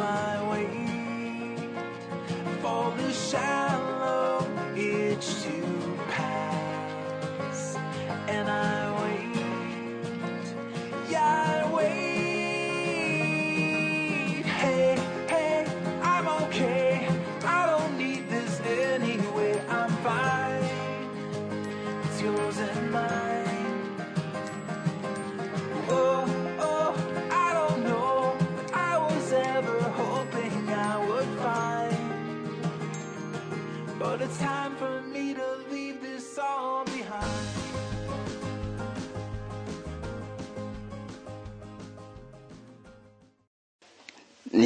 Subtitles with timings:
[0.00, 0.68] I wait
[2.62, 3.67] for the shallow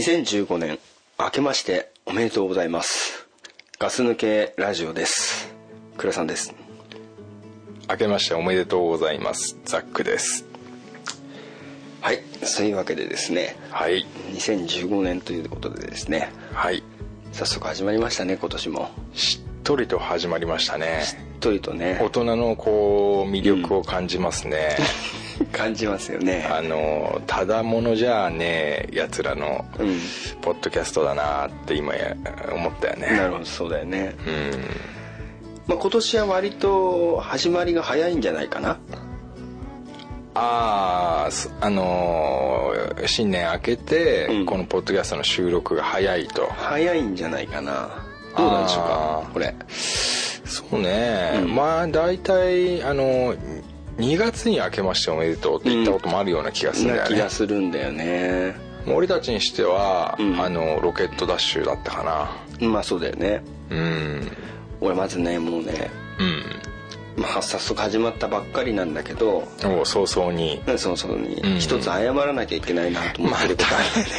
[0.02, 0.80] 2015年
[1.16, 3.28] 明けましておめでとうございます。
[3.78, 5.54] ガス抜けラジオです。
[5.96, 6.52] 倉さんです。
[7.88, 9.56] 明けましておめでとうございます。
[9.64, 10.44] ザックです。
[12.00, 12.20] はい。
[12.42, 13.56] そういうわけでですね。
[13.70, 14.04] はい。
[14.32, 16.32] 2015年ということでですね。
[16.52, 16.82] はい。
[17.30, 18.90] 早速始まりましたね今年も。
[19.14, 21.02] しっとりと始まりましたね。
[21.04, 22.00] しっとりとね。
[22.02, 24.76] 大人のこう魅力を感じますね、
[25.52, 26.48] 感じますよね。
[26.50, 29.98] あのただものじゃねえやつらのうん。
[30.40, 32.16] ポッドキャストだなって今や
[32.52, 33.16] 思ったよね。
[33.16, 34.50] なるほどそうだよね、うん。
[35.66, 38.78] まあ、今年は割と始まりが早いんじゃないかな。
[40.34, 44.46] ああすあのー新年明けて、うん。
[44.46, 46.46] このポッドキャストの収録が早いと。
[46.52, 48.04] 早いんじゃないかな。
[48.36, 49.54] どうなんでしょうかこれ。
[49.68, 51.54] そうね、うん。
[51.54, 53.34] まあ大体あの
[54.02, 57.10] 2月に明けましておめでとうって言ったこともあるような気がするんだよね。
[57.10, 58.54] な気が、するんだよね。
[58.88, 60.40] 俺たちにしては、うん。
[60.40, 62.02] あのロケットダッシュだったか
[62.60, 62.68] な。
[62.68, 63.42] まあそうだよね。
[63.70, 64.28] うん。
[64.80, 67.22] 俺まずねもうねうん。
[67.22, 70.60] まあ早速始まったばっかりなんだけどもう早々に。
[70.76, 71.36] そのそのに。
[71.36, 71.58] うん。
[71.58, 74.12] 一つ謝らなきゃいけないなと思ってることあるよね、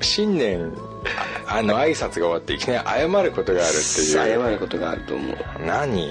[0.00, 0.72] 新年
[1.48, 4.50] ああの挨拶が終わっていきなり謝ることがあるって謝いう。
[4.50, 5.36] ることがあると思う。
[5.66, 6.08] 何？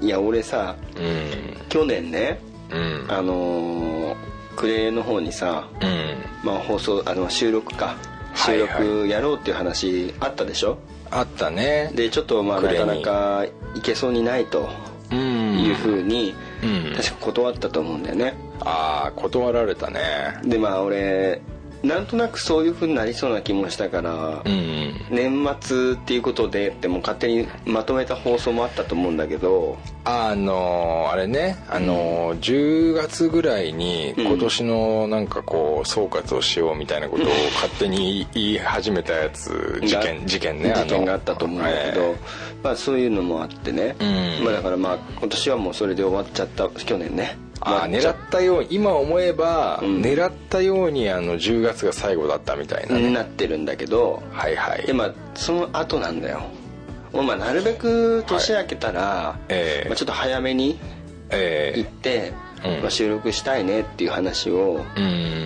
[0.00, 1.68] いや俺さうん。
[1.68, 2.40] 去年ね
[2.70, 3.06] うん。
[3.08, 6.16] あのークレの方にさ、うん。
[6.44, 7.96] まあ、放送あの収録か。
[8.36, 8.88] 収はいはい。
[8.88, 10.78] 録やろうっていう話あったでしょ、
[11.10, 11.90] あったね。
[11.94, 13.44] でちょっとまあなかなか
[13.74, 14.70] いけそうにないと。
[15.10, 15.58] うん。
[15.58, 16.94] いうふうに、うん。
[16.94, 18.34] 確か断ったと思うんだよね。
[18.60, 20.00] ああ断られたね。
[20.44, 21.40] でまあ俺
[21.84, 24.74] なんとなくそういうふうになりそうな気もしたから、うん
[25.10, 42.16] 年末っていうことでってもう勝手にまとめた放送もあったと思うんだけどあのあれねあの、10月ぐらいにうん今年のなんかこう総括をしようみたいなことを勝手に言い始めたやつ事件事件ね事件があったと思うんだけど、え。
[42.62, 44.04] まあそういうのもあってね、う
[44.40, 44.44] ん。
[44.44, 50.00] まあだからまあ今年はもうそれで終わっちゃった去年ねああ狙ったように今思えば、うん。
[50.02, 54.86] 狙ったようにあの10月が最後だったみたいなね、なってるんだけどはいはい。
[54.86, 56.42] でまあその後なんだよ。
[57.12, 59.88] もうまあなるべく年明けたら、ええ。
[59.88, 60.78] まあ、ちょっと早めに
[61.30, 62.32] え行って、
[62.64, 62.80] うん。
[62.82, 64.84] まあ、収録したいねっていう話を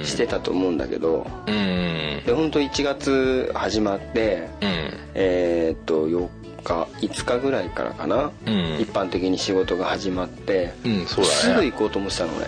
[0.03, 2.23] してたと思うんだけど、うん。
[2.27, 4.93] で本当1月始まってうん。
[5.15, 6.29] えーっと4
[6.63, 8.79] 日5日ぐらいからかな、うん。
[8.81, 11.37] 一般的に仕事が始まって、うんそうだね。
[11.37, 12.47] すぐ行こうと思ってたの俺。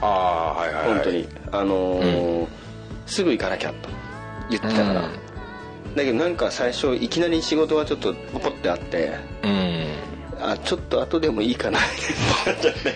[0.00, 1.28] ああはいはい、はい、本当に。
[1.52, 2.46] あのー
[3.06, 3.88] すぐ行かなきゃと
[4.50, 5.94] 言ってたから、うん。
[5.94, 9.12] だけどなんか最初いきなり仕事がちょっとポコってあって
[9.44, 9.86] うん。
[10.40, 11.82] あちょっと後でもいいかなっ
[12.44, 12.92] てなっちゃって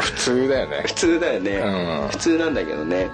[0.00, 0.82] 普通だよね。
[0.86, 2.08] 普通だよね、うん。
[2.08, 3.08] 普通なんだけどね。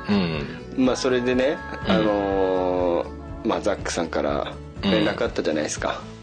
[0.76, 0.84] うん。
[0.86, 1.56] まあそれでね、
[1.86, 6.14] あのーまあ、ザックさんから連絡あったじゃないですか、うん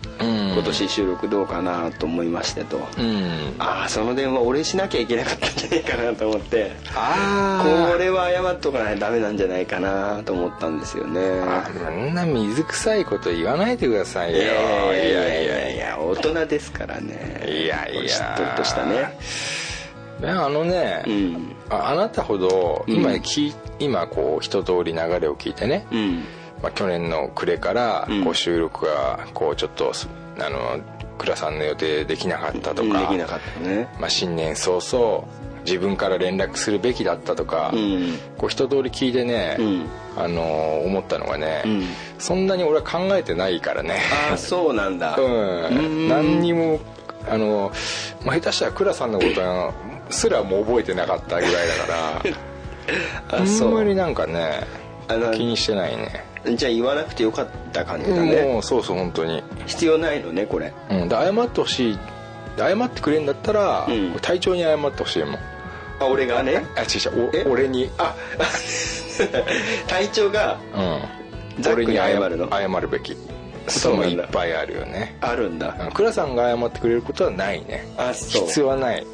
[0.54, 3.56] 今年収録どうかなと思いましてと、うん。
[3.60, 6.72] ああその電話俺しなきゃいけなかったんじゃないかなと思って。
[6.96, 11.22] あこれは謝っとかないとダメなんじゃないかなと思ったんですよね。
[11.22, 14.38] あんな水臭いこと言わないでくださいよ。
[14.38, 14.54] いや
[14.94, 17.46] いやいやいや大人ですからね。
[17.48, 18.10] いやいや。
[18.10, 19.18] しっとりとしたね。
[20.22, 21.56] ねあのね、うん。
[21.70, 22.94] ああなたほどうん。
[23.80, 26.24] 今こう一通り流れを聞いてね、うん。
[26.62, 28.24] まあ、去年の暮れからうん。
[28.24, 30.08] こう収録がこうちょっとす
[30.40, 30.80] あの
[31.18, 33.88] 倉さんの予定できなかったとかできなかったね。
[34.00, 35.26] まあ、新年早々
[35.66, 38.18] 自分から連絡するべきだったとか、うん。
[38.38, 39.86] こう一通り聞いてね、うん。
[40.18, 41.84] あのー思ったのがね、うん。
[42.18, 44.00] そんなに俺は考えてないからね。
[44.30, 45.16] ああそうなんだ。
[45.16, 46.08] うん。
[46.10, 46.80] 何にも
[47.30, 47.72] あの、
[48.26, 49.74] まあ、下手したら倉さんのこと
[50.10, 52.24] すらもう覚えてなかったぐらいだか
[53.32, 54.64] ら あんまりうなんかね
[55.34, 58.42] 気にしてないねじゃあ言わなくてよかった感じだね。
[58.44, 59.44] もうそうそう本当に。
[59.68, 60.74] 必要ないのねこれ。
[60.90, 61.08] うん。
[61.10, 62.00] で謝ってほしい。
[62.58, 64.14] 謝ってくれんだったら、うん。
[64.22, 65.36] 隊長に謝ってほしいもん。
[66.00, 66.66] あ俺がね？
[66.76, 66.86] あ違
[67.16, 67.50] う違えう。
[67.50, 67.90] お俺に。
[67.98, 68.16] あ
[69.88, 70.58] 隊長が
[71.58, 71.64] うん。
[71.64, 72.50] ザックに謝俺るの？
[72.50, 73.14] 謝るべき。
[73.16, 73.24] こと
[73.66, 75.16] もそうなんだいっぱいあるよね。
[75.22, 75.76] あるんだ。
[75.80, 75.92] うん。
[75.92, 77.86] 倉さんが謝ってくれることはないね。
[77.98, 78.48] あそう。
[78.48, 79.06] 必要はない。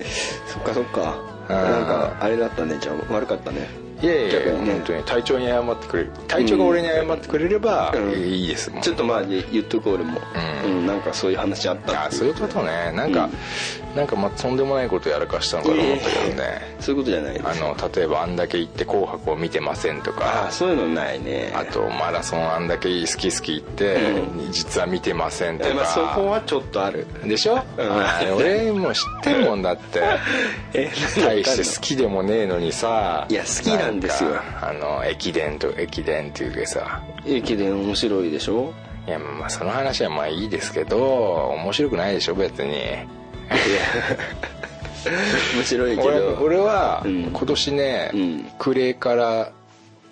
[0.47, 1.17] そっかそっか。
[1.49, 1.55] うん。
[1.55, 2.77] なんかあれだったね。
[2.79, 3.67] じゃあ悪かったね
[4.01, 6.11] いやいや本当に隊長に謝ってくれる。
[6.27, 8.11] 隊長が俺に謝ってくれればうん。
[8.13, 10.19] いいですもんちょっとまあ言っとこう俺も。
[10.65, 10.71] うん。
[10.71, 12.91] うんなんかそういう話あったあそういうことね。
[12.93, 13.29] なんか、
[13.95, 17.47] なんかまあとんでもないことやらかしたのかと思ったけどね、そういうことじゃないです。
[17.47, 20.47] あの例えばあんだけ行って「紅白」を見てませんとあか。
[20.47, 21.51] あそういうのないね。
[21.55, 23.97] あとマラソンあんだけ好き好き行って、
[24.51, 27.05] 実は見てませんとか、まあそこはちょっとある。
[27.25, 27.63] でしょ、ん。
[27.77, 30.01] あれ俺も知ってるもんだって。
[30.73, 33.25] え大して好きでもねえのにさ。
[33.29, 34.31] いや好きなんですよ。
[34.31, 37.01] かあの駅伝と駅伝っていうかさ。
[37.25, 38.73] 駅伝面白いでしょ？
[39.07, 42.73] いやまあその話はまあいいですけど面白くないでしょ別に。
[45.55, 47.23] 面白いけ俺ど俺はうん。
[47.31, 48.51] 今年ね、うん。
[48.59, 49.51] 暮れから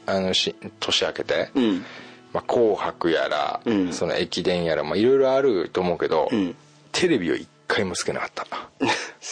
[0.06, 1.86] あのし年明けて、うん。
[2.32, 3.92] まあ、紅白やら、うん。
[3.92, 6.56] その駅伝やらまあいろいろあると思うけど、うん。
[6.94, 8.46] テレビを一回もつけなかった。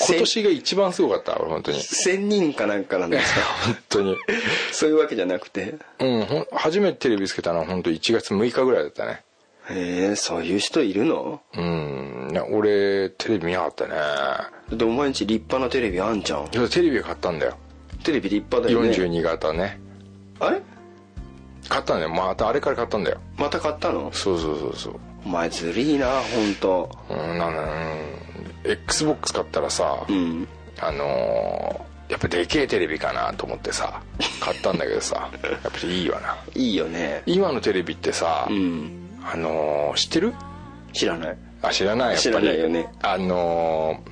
[0.10, 1.80] 今年が一番すごかった俺本当に。
[1.82, 3.42] 千人かなんかなんですか？
[3.66, 4.18] 本当に。
[4.72, 5.76] そういうわけじゃなくて？
[6.00, 9.24] うんほん初めてテレビつけたのは本当1月6日ぐらいだったね。
[9.70, 11.42] へえそういう人いるの？
[11.56, 13.92] うん俺テレビ見なかったね。
[13.92, 16.46] だってお前んち立派なテレビあんじゃん。
[16.46, 17.58] いやテレビ買ったんだよ。
[18.04, 18.90] テレビ立派だよね。
[18.98, 19.80] 42型ね。
[20.40, 20.62] あれ？
[21.70, 22.10] 買ったんだよ。
[22.10, 23.20] またあれから買ったんだよ。
[23.38, 24.12] また買ったの？
[24.12, 24.94] そうそうそうそう
[25.26, 30.48] お前ずるいな本当うんなんだうん XBOX 買ったらさ、うん。
[30.80, 34.02] あのーやっぱでけえテレビかなと思ってさ
[34.40, 36.38] 買ったんだけどさ やっぱりいいわな。
[36.54, 37.24] いいよね。
[37.26, 39.10] 今のテレビってさ、うん。
[39.24, 40.34] あのー知ってる？
[40.92, 41.38] 知らない。
[41.62, 42.22] あ知らないやっぱり。
[42.22, 42.88] 知らないよね。
[43.02, 44.12] あのー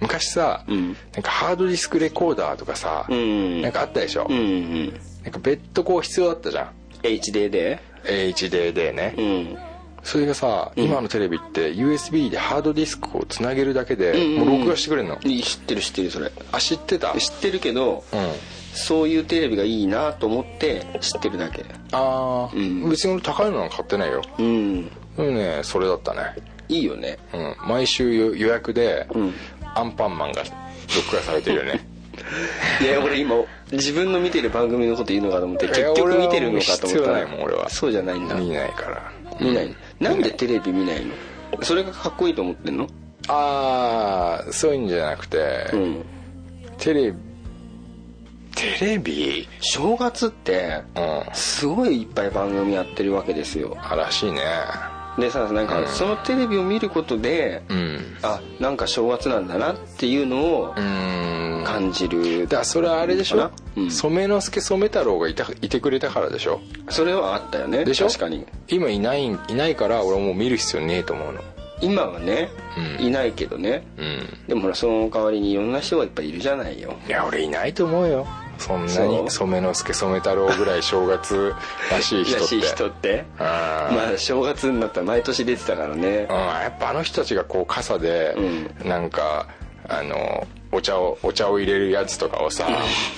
[0.00, 0.96] 昔さ、うん。
[1.14, 3.62] なんかハードディスクレコーダーとかさ、うん。
[3.62, 5.00] なんかあったでしょ、うんうん。
[5.22, 6.70] なんか別途こう必要だったじゃん。
[7.02, 9.58] HD で HDD ね、うん
[10.06, 16.30] それがさ、今のテレビって USB でハードディスクをつなげるだけで、うんうんもう録画してくれるの、知ってる知ってるそれ。
[16.52, 17.12] あ知ってた？
[17.18, 18.30] 知ってるけどうん。
[18.72, 21.64] そういうテレビがいいなと思って知ってるだけ。
[21.90, 22.88] ああ、うん。
[22.88, 24.22] 別に俺高いのは買ってないよ。
[24.38, 24.84] うん。
[24.84, 26.20] でもねそれだったね。
[26.68, 27.18] いいよね。
[27.34, 27.56] うん。
[27.68, 29.34] 毎週予予約で、うん。
[29.74, 31.84] アンパンマンが録画されてるよね。
[32.80, 33.34] いや俺今
[33.72, 37.68] 自分の見てる番組のこと言うのかと思って結局見てるのかと思った俺は必要ないもん俺は。
[37.68, 38.34] そうじゃないんだ。
[38.36, 39.12] 見ないから。
[39.40, 41.14] 見ないなんでテレビ見ないの？
[41.62, 42.88] それがかっこいいと思ってんの？
[43.28, 46.04] ああそういうんじゃなくて、うん。
[46.78, 47.18] テレビ。
[48.54, 49.48] テレビ？
[49.60, 51.34] 正月ってうん。
[51.34, 53.76] すごいいっぱい番組やってるわけですよ。
[53.80, 54.42] あらしいね
[55.18, 58.00] でさなんかそのテレビを見ることでうん。
[58.22, 60.74] あなんか正月なんだなっていうのを
[61.64, 62.42] 感じる。
[62.44, 63.50] だからそれはあれでしょ？
[63.76, 63.90] うん。
[63.90, 66.60] 染之助染太郎がいたいてくれたからでしょ？
[66.90, 68.08] それはあったよねでしょ？
[68.08, 68.46] 確かに。
[68.68, 71.40] 今いないいないから俺はもう見る必要ねえと思うの。
[71.82, 72.48] 今はね、
[72.98, 73.06] うん。
[73.06, 73.86] いないけどね。
[73.98, 74.28] うん。
[74.48, 76.94] でもほらその代わりにいろんな人がいっぱいいるじゃないよ。
[77.06, 78.26] いや俺いないと思うよ
[78.58, 79.30] そんなに？
[79.30, 81.54] 染之助染太郎ぐらい正月
[81.90, 82.40] らしい人って。
[82.40, 83.24] らしい人って？
[83.38, 83.94] あー。
[83.94, 86.26] まあ正月になったら毎年出てたからね。
[86.30, 88.36] うん、やっぱあの人たちがこう傘で、
[88.84, 89.48] なんか
[89.88, 92.66] あのお茶をお茶を入れるやつとかをさ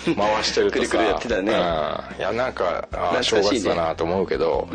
[0.04, 0.90] 回してるとさ。
[0.90, 1.52] くるくるやってたね。
[1.52, 4.68] うん、いやなんかあー正月だなと思うけど、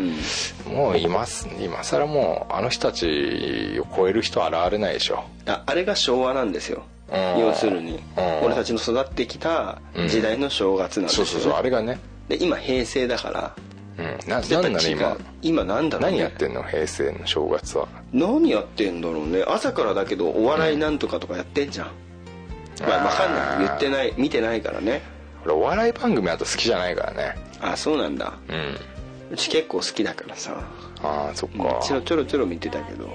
[0.68, 5.24] もう今す今更もうあの人たちを超える人は現れないでしょ。
[5.46, 6.84] ああれが昭和なんですよ。
[7.12, 7.40] うん。
[7.40, 8.00] 要するに。
[8.18, 8.46] うん。
[8.46, 13.56] 俺たちの育ってきた時代の正月なんですよ、そうそうそうあれがね、で今平成だから。
[13.96, 15.18] うん、ななんなの今。
[15.44, 17.88] 今なんだろう、ね、何やってんの平成の正月は。
[18.12, 19.44] 何やってんだろうね。
[19.48, 21.88] 朝からだけどお笑いなんとかとかやってんじゃん、
[22.88, 23.68] まあ分かんない。
[23.68, 25.02] 言ってない見てないからね。
[25.46, 27.36] 俺お笑い番組あと好きじゃないからね。
[27.62, 28.34] あそうなんだ。
[28.50, 28.78] うん。
[29.32, 30.56] うち結構好きだからさ。
[31.02, 33.10] ああそっか、ちょろちょろちょろ見てたけど。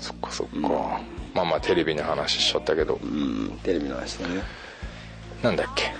[0.00, 1.00] そっかそっか、
[1.34, 2.98] まあまあテレビの話しちゃったけど。
[3.02, 4.42] うんテレビの話だね。
[5.42, 5.92] なんだっけ？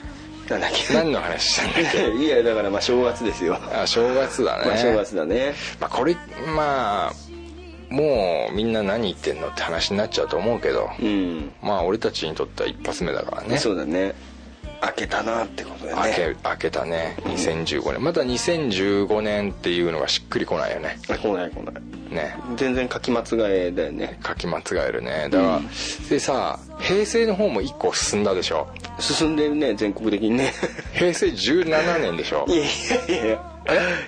[0.51, 0.95] なんだっけ？
[0.95, 2.11] 何の話したんだっけ？
[2.25, 3.57] いやだからまあ正月ですよ。
[3.73, 5.55] あ正月だね、まあ正月だね。
[5.81, 6.17] まあこれ
[6.57, 7.13] まあ
[7.95, 11.53] もうみんな何言ってんのって話になっちゃうと思うけど、うん。
[11.63, 13.59] まあ俺たちにとっては一発目だからね。
[13.59, 14.15] そうだね。
[14.81, 16.17] 開けたなってことだ開ね。
[16.17, 17.17] け開けたね。
[17.23, 18.05] 2015年。
[18.05, 20.99] まだ2015年っていうのがしっくりこないよね。
[21.09, 21.75] あ来ない来ない。
[22.15, 22.37] ね。
[22.57, 23.25] 全然書き間違
[23.69, 24.19] えだよね。
[24.27, 25.29] 書き間違えるね。
[25.31, 25.61] だから、
[26.11, 28.69] でさ平成の方も1個進んだでしょ？
[28.99, 30.53] 進んでるね全国的にね。
[30.93, 32.45] 平成17年でしょ？
[32.47, 32.69] いやい
[33.09, 33.54] やいや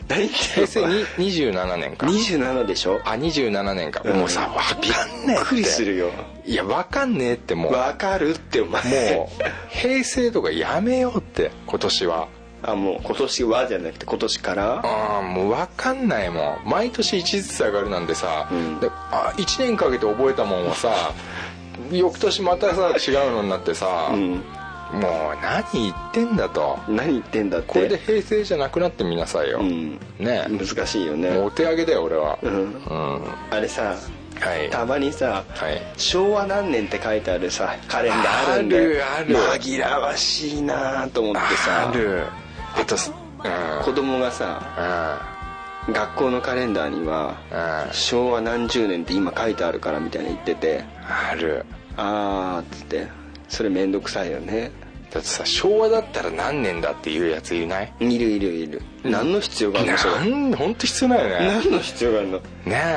[0.08, 2.06] 何言って平成に27年か。
[2.06, 3.00] 27でしょ？
[3.04, 6.10] あ27年か、もうさ分かんねえびっくりするよ。
[6.44, 7.72] いや分かんねえってもう。
[7.72, 8.82] わかるってお前
[9.14, 12.28] もう平成とかやめようって今年は。
[12.62, 14.80] あもう今年はじゃなくて今年から？
[14.84, 16.68] ああもう分かんないもん。
[16.68, 18.80] 毎年1ずつ上がるなんてさ、うん。
[18.80, 21.12] であ1年かけて覚えたもんはさ
[21.92, 24.42] 翌年またさ違うのになってさ、うん
[24.92, 25.02] もう
[25.42, 26.78] 何言ってんだと。
[26.88, 27.66] 何言ってんだって。
[27.68, 29.98] これで平成じゃなくなってみなさいよ、うん。
[30.18, 30.46] ね。
[30.48, 31.36] 難しいよね。
[31.38, 32.38] お手上げだよ俺は。
[32.42, 32.52] うん。
[32.52, 33.20] うん。
[33.50, 33.96] あれさ
[34.40, 34.70] はい。
[34.70, 35.82] たまにさはい。
[35.96, 38.82] 昭和何年って書いてあるさカレンダーあるんだよ
[39.18, 39.60] あるある。
[39.60, 41.88] 紛らわしいなと思ってさ。
[41.90, 42.22] ある。
[42.76, 43.84] あとすうん。
[43.84, 45.20] 子供がさ
[45.90, 47.88] 学校のカレンダーにはうん。
[47.88, 50.84] うん昭和何十年って今書いてあるからみたいに言ってて。
[51.08, 51.64] ある。
[51.96, 53.08] あーっつって
[53.48, 54.70] それめんどくさいよね。
[55.10, 57.92] だってさ昭和だったら何年だっていうやついない？
[58.00, 58.82] いるいるいる。
[59.04, 59.98] 何の必要があるの？
[59.98, 60.14] それ
[60.56, 61.46] 本当必要ないよね。
[61.46, 62.38] 何の必要があるの？
[62.38, 62.44] ね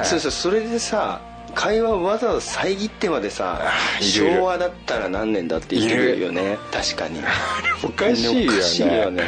[0.02, 0.04] え。
[0.04, 1.22] そうそうそれでさ
[1.56, 6.58] 会話をわざわざ遮ってまでさ昭和だったら何年だって言ってるよね。
[6.72, 7.22] 確かに。
[7.84, 8.48] おかしいよね。
[8.48, 9.24] おかしいよね。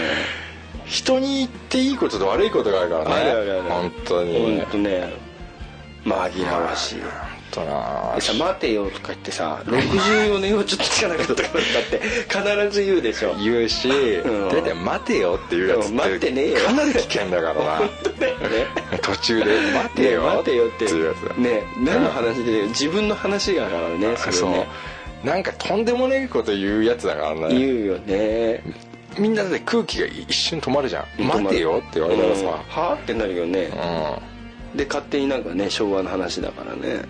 [0.85, 3.11] 人に言っていいことと悪いことがあるからね。
[3.13, 3.61] あるあるある。
[3.63, 4.39] 本当に。
[4.59, 5.13] 本当ね。
[6.05, 6.99] 紛らわしい
[7.53, 13.35] 本当なでさ「待てよ」とか言ってさ64年はちょっとつかなかったから だって必ず言うでしょ。
[13.35, 14.49] 言うしん。
[14.49, 16.59] 大体待てよっていうやつうん待ってねえよ。
[16.59, 17.79] かなり危険だからな。
[18.19, 18.67] ね。
[19.01, 20.85] 途中で待てよ待てよって。
[20.85, 24.67] いうやつね何の話で自分の話がからねそそうれね。
[25.23, 27.49] なんかとんでもねえこと言うやつだからね。
[27.49, 28.63] 言うよね。
[29.17, 31.23] みんなで空気が一瞬止まるじゃん。
[31.23, 32.41] 待てよって言われたらさ。
[32.41, 32.47] うん。
[32.49, 33.69] はあってなるよね。
[34.73, 34.77] うん。
[34.77, 37.01] で勝手になんかね昭和の話だからね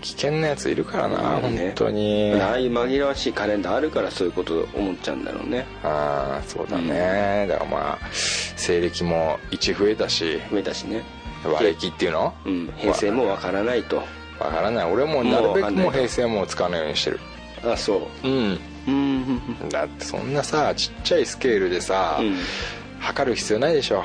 [0.00, 1.58] 危険なやついるからなね。
[1.66, 2.34] 本当に。
[2.40, 5.66] ああいう紛らわしいカレンダーあるからそういうこと思っちゃうんだろうね。
[5.82, 10.40] ああそうだね、だからまあ西暦も1増えたし。
[10.50, 11.02] 増えたしね。
[11.44, 12.34] 和暦っていうの？
[12.44, 12.72] うん。
[12.76, 13.96] 平成もわからないと。
[14.38, 14.92] わからない。
[14.92, 17.20] 俺もなるべくも平成はもう使わないようにしてる。
[17.64, 18.28] あそう。
[18.28, 18.58] うん。
[18.86, 19.68] うん。
[19.68, 22.36] だってそんなさちっちゃいスケールでさ、うん。
[23.00, 24.04] 測る必要ないでしょ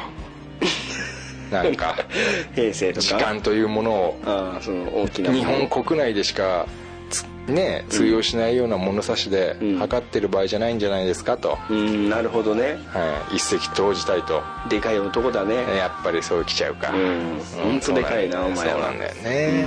[1.54, 1.96] なんか
[2.56, 3.02] 平成とか？
[3.02, 4.20] 時間というものを
[4.62, 6.66] その大きな日本国内でしか
[7.10, 9.78] つね通用しないような物差しでうん。
[9.78, 12.80] 測ってる場合じゃないんじゃないですかと、うんなるほどね。
[12.92, 14.42] はい、一石投じたいと。
[14.70, 15.56] でかい男だね。
[15.78, 16.92] やっぱりそうきちゃうか。
[16.92, 17.40] うん。
[17.56, 18.72] 本当でかいなお前は。
[18.74, 19.66] そうなんだよね、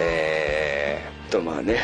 [0.00, 1.78] えとまあね。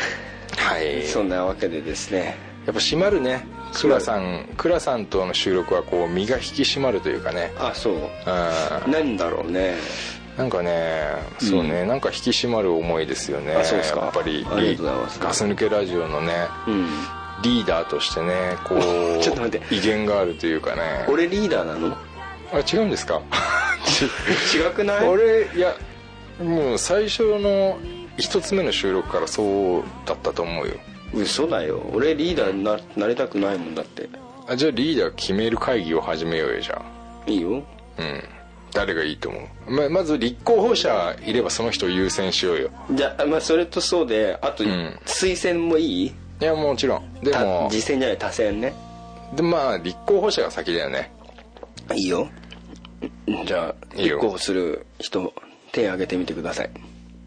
[0.55, 1.03] ーはい。
[1.07, 3.45] そんなわけでですねやっぱ締まるね。
[3.73, 7.51] 倉さん倉さんとの収録はこう身が引き締まるというかね。
[7.57, 7.93] あそう。
[7.95, 7.97] う
[8.89, 9.75] んなんだろうね。
[10.37, 11.01] なんかね
[11.39, 13.53] そうね、なんか引き締まる思いですよね。
[13.55, 14.01] あそうですか。
[14.01, 14.45] やっぱり
[15.19, 16.33] ガス抜けラジオのね
[16.67, 16.87] うん
[17.43, 18.33] リーダーとしてね
[18.65, 18.79] こう
[19.23, 19.75] ちょっと待って。
[19.75, 21.05] 威厳があるというかね。
[21.07, 21.97] 俺リーダーなの？
[22.53, 23.21] あ違うんですか？
[24.55, 25.07] 違くない？
[25.07, 25.75] 俺いや
[26.41, 27.77] もう最初の
[28.17, 30.73] 一つ目の収録からそうだったと思うよ
[31.13, 31.81] 嘘だよ。
[31.93, 34.09] 俺リーダーにななりたくないもんだって。
[34.47, 36.81] あじゃあリーダー決める会議を始めようよじゃ
[37.27, 37.63] いいよ。
[37.97, 38.23] あうん。
[38.73, 39.71] 誰がいいと思う？
[39.71, 42.69] ままず立候補者いればその人を優先しようよ。
[42.93, 44.67] じゃあまあそれとそうであと、ん。
[45.05, 46.05] 推薦もいい？
[46.07, 47.13] いやもちろん。
[47.21, 48.73] でたも次戦じゃない多選ね。
[49.35, 51.11] でまあ立候補者が先だよね。
[51.93, 52.29] いいよ。
[53.45, 54.15] じゃあいいよ。
[54.15, 55.33] 立候補する人
[55.71, 56.69] 手挙げてみてください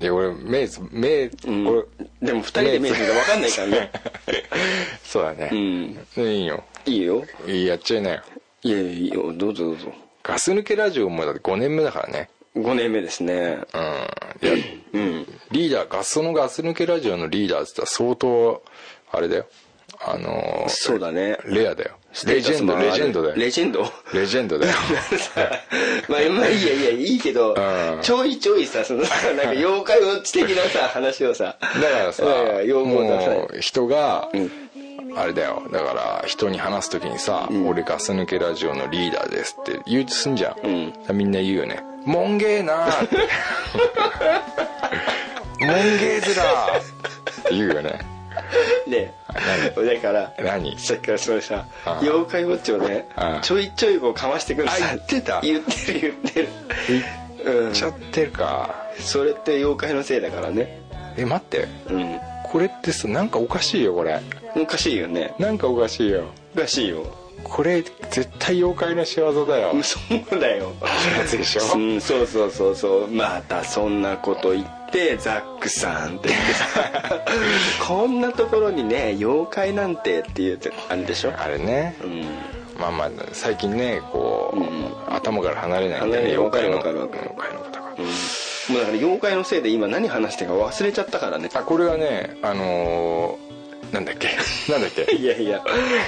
[0.04, 1.66] いや俺目つ目、うん。
[1.66, 1.82] 俺
[2.20, 3.90] でも二人で目ついて分かんないからね。
[5.02, 5.48] そうだね。
[5.50, 6.26] う、ん。
[6.28, 6.62] いいよ。
[6.84, 7.24] いいよ。
[7.46, 8.22] いいやっちゃいなよ。
[8.62, 9.32] いやいやいいよ。
[9.32, 9.94] どうぞどうぞ。
[10.22, 12.28] ガス抜けラジオもだって5年目だからね。
[12.54, 13.32] 5年目ですね。
[13.32, 14.46] うん。
[14.46, 15.26] いやうん。
[15.52, 18.62] リーダーガスそのガス抜けラジオのリーダーって言ったら相当
[19.10, 19.46] あれだよ。
[20.00, 21.38] あのーそうだね。
[21.46, 21.96] レアだよ
[22.26, 23.36] レジェンドレジェンドだよ。
[23.36, 23.92] レジェンド？
[24.12, 24.72] レジェンドだよ。
[26.08, 27.56] まあ、まあいいやいやいいけど、ん。
[28.02, 31.56] ちょいちょいさそのさなんか妖怪ウォッチ的なさ話をさ。
[31.60, 31.70] だか
[32.04, 33.30] らさいやいや要望出さ
[33.60, 34.28] 人が、
[35.16, 35.62] あれだよ。
[35.72, 43.16] だから人に話す時にさ、俺ガス抜けラジオのリーダーです」って言うとすんじゃん、みんな言うよね「もんげーなー」って
[45.64, 46.82] 「もんげーずらー」っ
[47.44, 47.98] て言うよね
[48.86, 49.12] ね。
[49.32, 50.78] だから何？
[50.78, 51.66] さっきからそれさ
[52.02, 53.06] 妖怪ウォッチをね
[53.42, 54.74] ちょいちょいこうかましてくるさ。
[54.76, 55.40] あ言ってた。
[55.40, 56.48] 言ってる言ってる。
[57.66, 57.72] うん。
[57.72, 58.74] ちゃってるか。
[58.98, 60.80] それって妖怪のせいだからね。
[61.16, 61.66] え待って。
[61.90, 62.18] うん。
[62.44, 64.20] これってさなんかおかしいよこれ。
[64.56, 65.34] おかしいよね。
[65.38, 66.24] なんかおかしいよ。
[66.56, 67.04] おかしいよ。
[67.42, 69.74] これ絶対妖怪の仕業だよ。
[69.82, 69.98] そ
[70.34, 70.72] うだよ。
[71.30, 71.62] でしょ？
[71.74, 73.08] うんそうそうそうそう。
[73.08, 74.83] またそんなこと言って
[75.18, 76.28] ザックさんって。
[76.28, 76.68] 言ってさ
[77.86, 81.32] こんなところにね妖怪なんてって言ってあれでしょ？
[81.36, 81.96] あれね。
[82.02, 82.22] うん。
[82.80, 85.14] まあまあ最近ねこう、うん。
[85.14, 88.04] 頭から離れないんだよね妖怪の妖怪のことが、うん。
[88.04, 88.10] も
[88.70, 91.50] うだから妖怪のせいで今何話してるか忘れちゃったからね。
[91.54, 94.28] あこれはねあのー、なんだっけ？
[94.72, 95.14] なんだっけ？
[95.14, 95.62] いやいや。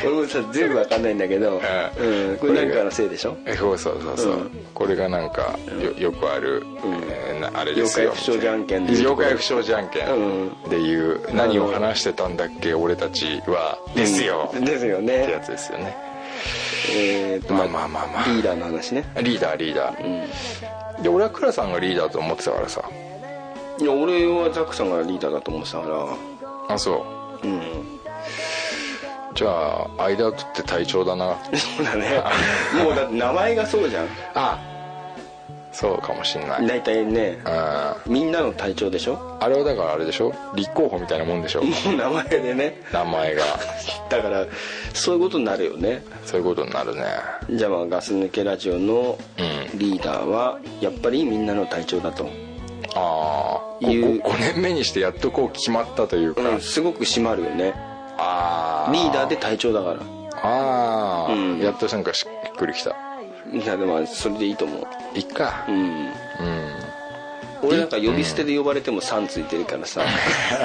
[0.05, 1.61] 俺もさ全部わかんないんだけど、う
[2.03, 3.37] うん、これなんかのせいでしょ？
[3.47, 4.51] えそうそうそうそう、うん。
[4.75, 6.63] これがなんかよよくある、
[7.15, 8.11] えーなあれですよ。
[8.11, 10.71] 妖怪不祥じゃんけん妖怪不祥じゃんけん。
[10.71, 12.75] でいう、何を話してたんだっけ？
[12.75, 14.65] 俺たちはですよ、うん。
[14.65, 15.97] ですよってやねつですよね。
[16.95, 19.05] えーっとまあまあまあまあリーダーの話ね。
[19.23, 22.83] リーダーリーダー、で俺は倉さんがリーダーと思ってたからさ。
[23.79, 26.75] いや俺はザックさんがリーダーだと思ってたから。
[26.75, 27.03] あそう
[27.43, 27.61] うん。
[29.35, 31.37] じゃあ間を取って隊長だな。
[31.55, 32.23] そうだね。
[32.83, 34.09] もうだって名前がそうじゃん。
[34.35, 34.59] あ
[35.73, 36.67] そうかもしんない。
[36.67, 39.37] 大体ねあみんなの隊長でしょ？
[39.41, 40.35] あれはだからあれでしょ？
[40.55, 41.63] 立候補みたいなもんでしょ？
[41.63, 42.81] もう名前でね。
[42.93, 43.45] 名前が。
[44.09, 44.47] だから
[44.95, 46.03] そういうことになるよね。
[46.25, 47.05] そういうことになるね。
[47.51, 49.79] じゃあまあガス抜けラジオのうん。
[49.79, 52.31] リーダーはやっぱりみんなの隊長だと
[52.95, 57.75] ああいう 5, 年目にしてやっとこう決まったというか、うんすごく締まるよね。
[58.19, 60.01] ああリーダーで隊長だから。
[60.43, 61.59] ああ、うん。
[61.59, 62.91] やっとなんかしっくりきた。
[63.53, 65.19] いやでもそれでいいと思う。
[65.19, 65.65] いっか。
[65.69, 65.77] うん。
[65.77, 66.11] うん。
[67.63, 70.03] 俺なんか呼び捨てで呼ばれても3ついてるからさ。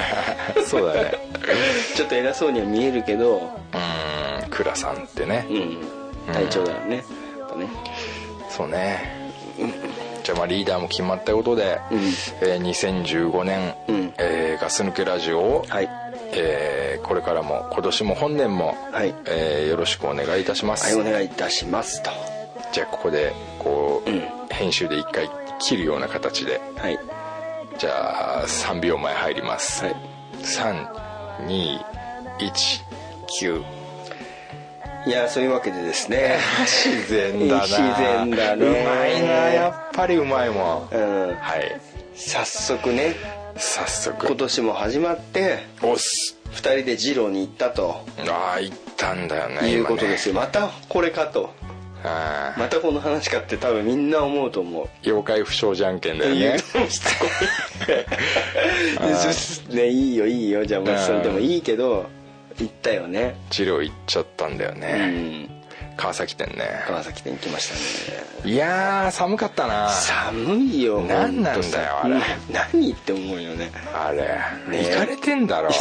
[0.66, 1.12] そうだね。
[1.96, 3.50] ちょっと偉そうには見えるけど。
[3.72, 4.50] うん。
[4.50, 5.46] 倉さんってね。
[5.48, 5.52] う
[6.30, 6.32] ん。
[6.32, 6.96] 隊長だよね。
[7.38, 7.68] やっぱね。
[8.50, 9.32] そうね
[10.22, 11.98] じゃあまあリーダーも決まったことで、うん。
[11.98, 15.88] えー2015年、うんえーガス抜けラジオを、はい。
[16.34, 19.14] えーこれからも今年も本年も、はい。
[19.26, 22.02] えーよろしくお願いいたしまはいす、お願いいたします。
[22.02, 22.10] と。
[22.72, 24.22] じゃあここでこう、うん。
[24.50, 26.60] 編集で一回切るような形で。
[26.76, 26.98] はい。
[27.78, 29.96] じゃあ3秒前入ります、はい。
[32.38, 33.64] 3219
[35.04, 36.38] いやそういうわけでですね。
[36.64, 37.62] 自然だな。
[37.62, 38.66] 自然だね。
[38.66, 40.94] うまいなやっぱりうまいもん。
[40.94, 40.98] う
[41.32, 41.34] ん。
[41.34, 41.80] はい。
[42.14, 43.16] 早速ね
[43.56, 44.26] 早速。
[44.26, 46.38] 今年も始まっておっす。
[46.52, 48.04] 2人で二郎に行ったと。
[48.28, 50.36] ああ行ったんだよねいうことですよ。
[50.36, 51.50] またこれかと。
[52.04, 54.88] またこの話かって多分みんな思うと思う。
[55.04, 56.58] 妖怪不祥じゃんけんだよね。
[59.74, 60.64] ねいいよいいよ。
[60.64, 62.06] じゃあまあそれでもいいけど
[62.58, 63.36] 行ったよね。
[63.50, 65.50] 治療行っちゃったんだようね、ん。
[65.96, 66.84] 川崎店ね。
[66.86, 68.50] 川崎店行きましたね。
[68.52, 69.88] いやー寒かったな。
[69.90, 72.14] 寒いよ何なんだよあれ。
[72.14, 72.20] うん。
[72.52, 73.70] 何って思うよね。
[73.94, 74.18] あれ。
[74.68, 75.74] ね行かれてんだろ あれ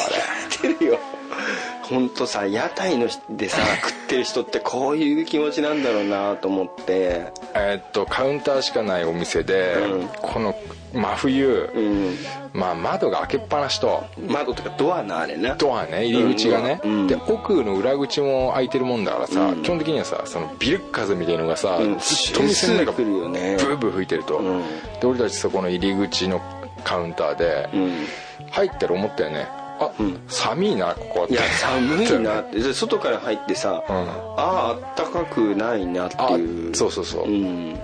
[0.50, 1.00] 知ってるよ
[1.84, 7.32] 本当さ屋台のでさ 食ってる人ってこういう気持ちなんだろうなと思って。
[7.54, 10.08] えーっとカウンターしかないお店で、うん。
[10.22, 10.56] この
[10.94, 12.18] 真冬、うん。
[12.54, 14.04] まあ、窓が開けっぱなしと。
[14.28, 15.56] 窓とかドアのあれな。
[15.56, 17.08] ドアね入り口がね、うん。
[17.08, 19.64] で奥の裏口も開いてるもんだからさ、うん。
[19.64, 22.00] 基本的にはさそのビル風みたいのがさ、うん。
[22.00, 24.64] ずっと店の中ブーブー吹いてると、うん。
[25.00, 26.42] で俺たちそこの入り口の
[26.84, 28.06] カウンターで、うん。
[28.52, 29.48] 入ったら思ったよね
[29.82, 30.20] あ、うん。
[30.28, 32.60] 寒いなここいや寒いなって。
[32.60, 33.96] で外から入ってさ、うん。
[33.96, 34.06] あ
[34.38, 36.72] ああったかくないなっていう。
[36.72, 37.26] あそうそうそう。
[37.26, 37.74] うん。
[37.74, 37.80] で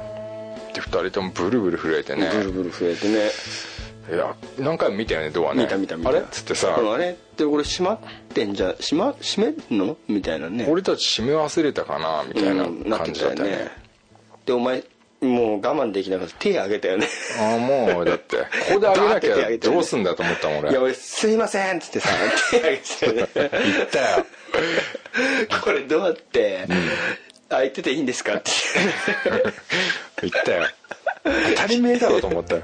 [0.76, 2.30] 2人ともブルブル震えてね。
[2.34, 3.32] ブルブル増えてね。
[4.10, 5.64] いや何回も見たよねドアね。
[5.64, 6.10] 見た見た見た。
[6.10, 6.20] あれ？
[6.20, 7.10] っつってさ、うんあれ？
[7.12, 8.00] って俺閉まっ
[8.34, 9.98] てんじゃ閉ま閉めんの？
[10.08, 10.66] みたいなね。
[10.70, 13.68] 俺たち閉め忘れたかなみたいな感じだったよね,、
[14.46, 14.84] でお前
[15.22, 16.36] もう我慢できなかった。
[16.36, 17.08] 手挙げたよね。
[17.40, 18.38] ああもうだって。
[18.38, 18.44] こ
[18.76, 20.72] こであげなきゃどうすんだと思ったもん俺。
[20.72, 22.10] いや俺「すいません」っつってさ
[22.52, 23.28] 手挙げて。
[23.34, 24.26] たよね言ったよ。
[25.64, 26.68] これどうやって
[27.50, 28.52] 開いてていいんですかって。
[30.22, 30.68] 言ったよ
[31.56, 32.62] 当たり前だろうと思ったよ。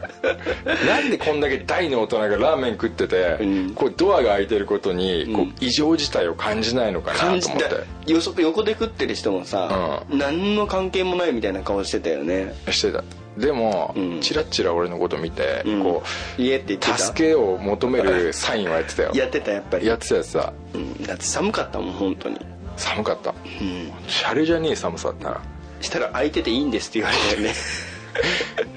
[0.88, 3.74] なんでこんだけ大の大人がラーメン食ってて、うん。
[3.74, 7.70] こうドアが開いてることにこう異常事態を感じないのかなと思って。
[7.70, 8.12] た。
[8.12, 12.54] よそ横で食ってる人もさ、何の関係もないみたいな顔してたよね。
[12.70, 13.04] してた。
[13.38, 14.22] でも、うん。
[14.22, 15.84] チラッチラ俺のこと見て、うん。
[15.84, 16.04] こ
[16.38, 16.98] 家って言ってうた？
[16.98, 19.12] 助けを求めるサインをやってたよ。
[19.14, 19.88] やってたやっぱり。
[19.88, 22.40] やってたやつさうん、だって寒かったもん本当に。
[22.78, 23.32] 寒かった。
[23.32, 23.92] うん。
[24.08, 25.42] シャレじゃねえ寒さだったな。
[25.82, 27.54] したら開いてていいんですって言われたよね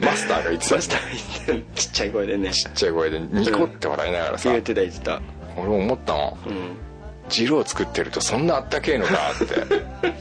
[0.00, 0.76] マスターが言ってた。
[0.76, 1.10] マスターが
[1.46, 2.50] 言ってちっちゃい声でね。
[2.52, 5.20] ちっちゃい声でニコって笑いながらさ、言ってた言ってた。
[5.56, 6.48] 俺も思ったもん。
[6.48, 6.76] うん。
[7.28, 10.16] ジロー作ってるとそんなあったけえのかって。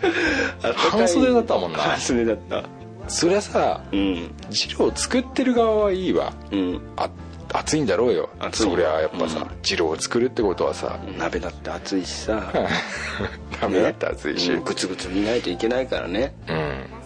[0.90, 1.78] 半袖だったもんな。
[1.78, 2.64] 半袖だった。
[3.08, 4.30] そりゃさうん。
[4.50, 6.32] 二郎作ってる側はいいわ。
[6.50, 6.80] うん。
[6.96, 7.10] あ
[7.52, 8.30] 熱いんだろうよ。
[8.52, 10.98] そりゃやっぱさ、二郎を作るってことはさ。
[11.18, 12.52] 鍋だって熱いしさ。
[13.60, 14.64] ダメだって熱いし、うん。
[14.64, 16.34] グツグツ見ないといけないからね。
[16.48, 16.99] うん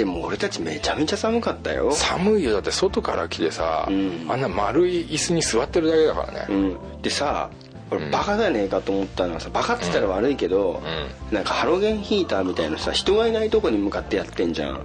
[0.00, 1.92] でも俺たちめちゃめちゃ寒かったよ。
[1.92, 2.54] 寒いよ。
[2.54, 4.26] だって外から来てさ、うん。
[4.30, 6.54] あんな丸い椅子に座ってるだけだからね、う
[6.96, 7.02] ん。
[7.02, 7.50] でさ
[7.90, 8.10] 俺うん。
[8.10, 10.80] バカじゃねえかと思ったのはさバカって言ったら悪いけど、
[11.30, 14.76] なんかハロゲンヒーターみたいなさ人がいないとこに向かってやってんじゃん。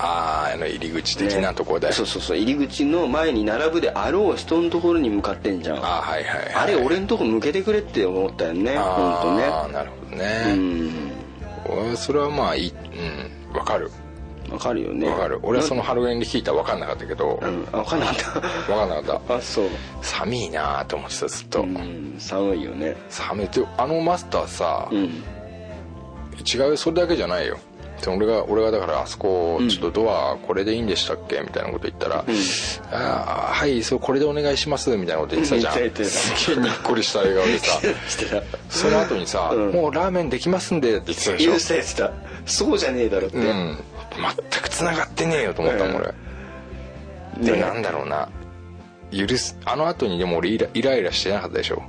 [0.00, 2.36] あああの入り口的なとこで、そうそうそう。
[2.36, 5.76] 入り口の前に並ぶであろう人のところに向かってんじゃん。
[5.84, 11.12] ああはいはい、はい、あれ俺のとこ向けてくれって思ったよね本当ねああなるほどうね、ん。
[11.68, 13.88] 俺それはまあいいうんわかる
[14.50, 15.08] わかるよね。
[15.08, 15.40] わかる。
[15.42, 17.66] 俺はそのハロゲンで聞いたら分かんなかったけど、うん。
[17.72, 18.16] あ分かんなかっ
[18.66, 19.20] 分かんなかった。
[19.20, 19.68] たあそう。
[20.02, 22.14] 寒いなーと思ってたずっと、うん。
[22.18, 22.96] 寒いよね。
[23.08, 23.46] 寒い。
[23.46, 25.22] ってあのマスターさ、うん。
[26.46, 27.58] 違うよそれだけじゃないよ。
[28.02, 32.24] で俺が俺がだからあそこちょっとドアこれでいいんでしたっけみたいなこと言ったら
[32.92, 35.72] 「ああはいそうこれでお願いします」みたいなこと言ってたじゃん。
[36.04, 37.80] すげえにっこりした笑顔でさ。
[38.08, 38.42] してた。
[38.68, 39.72] その後にさ、うん。
[39.72, 41.38] もうラーメンできますんで」って言ってたで
[41.82, 42.10] しょ。
[42.46, 43.78] そうじゃねえだろって、うん
[44.16, 46.06] 全く繋がってねえよと思ったもん俺、
[47.38, 48.28] うんねでなんだろうな。
[49.12, 51.82] 許すあの後にでも俺イライライラしてなかったでしょ？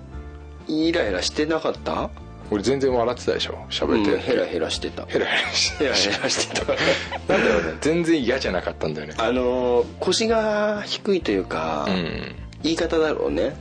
[0.67, 2.09] イライラしてなかった？
[2.51, 3.57] 俺全然笑ってたでしょ？
[3.69, 5.05] 喋って、うんヘラヘラしてた。
[5.05, 6.65] ヘラヘラしてヘラヘラしてた。
[7.33, 7.77] なんだろうね。
[7.81, 9.13] 全然嫌じゃなかったんだよね。
[9.17, 12.35] あのー腰が低いというか、うん。
[12.63, 13.55] 言い方だろうね。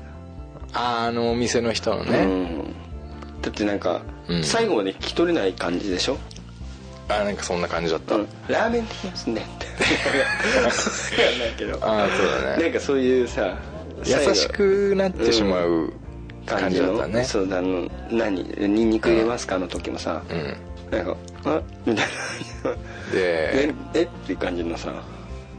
[0.73, 2.65] あのお店の人のうね、ん。
[3.43, 4.43] だってなんか、うん。
[4.45, 6.17] 最後まで聞き取れない感じでしょ、
[7.09, 8.29] あなんかそんな感じだった、うん。
[8.49, 9.67] ラーメンできますねって。
[11.23, 12.63] やんないけどああそうだね。
[12.63, 13.59] なんかそういうさ
[14.05, 15.93] 優しくなってしまう
[16.47, 17.25] 感じだったね。
[17.25, 20.57] そうだあの何ニンニク入れますかの時もさ、うん。
[20.91, 22.07] なんか「あみたい
[22.65, 22.73] な。
[23.13, 24.93] でええっていう感じのさ。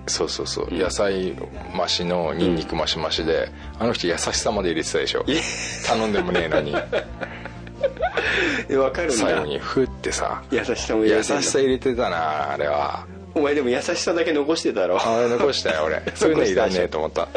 [0.07, 0.67] そうそうそう。
[0.71, 5.25] 野菜増しのニンニク増し増しで、あの人優しさまで入れてたでしょ。
[5.27, 5.41] え。
[5.87, 6.75] 頼んでもねえのに
[8.69, 10.41] えわかるん最だ後にフってさ。
[10.51, 13.05] 優しさも入優れてんのしさ入れてたなあれは。
[13.35, 14.97] お前でも優しさだけ残してたろ。
[14.97, 16.01] あれ残したよ俺。
[16.15, 17.27] そういうのいらねえと思った。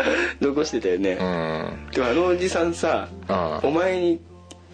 [0.41, 1.91] 残してたよね、うん。
[1.93, 3.59] でもあのおじさんさ、うん。
[3.69, 4.21] お前に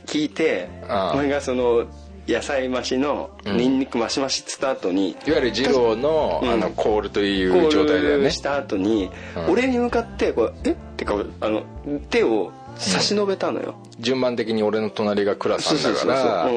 [0.06, 1.10] 聞いて、うん。
[1.12, 1.86] お前がその
[2.28, 6.50] 野菜増しのニンニク増し増しっつった後に、いわゆる二郎の,、うん。
[6.50, 8.30] あのコールといコう状態だよね。
[8.30, 9.52] した後に、うん。
[9.52, 10.72] 俺に向かってこう「え？
[10.72, 11.62] っ?」てかあの
[12.10, 16.50] 手を差し伸べたのよ、順番的に俺の隣が倉さんだから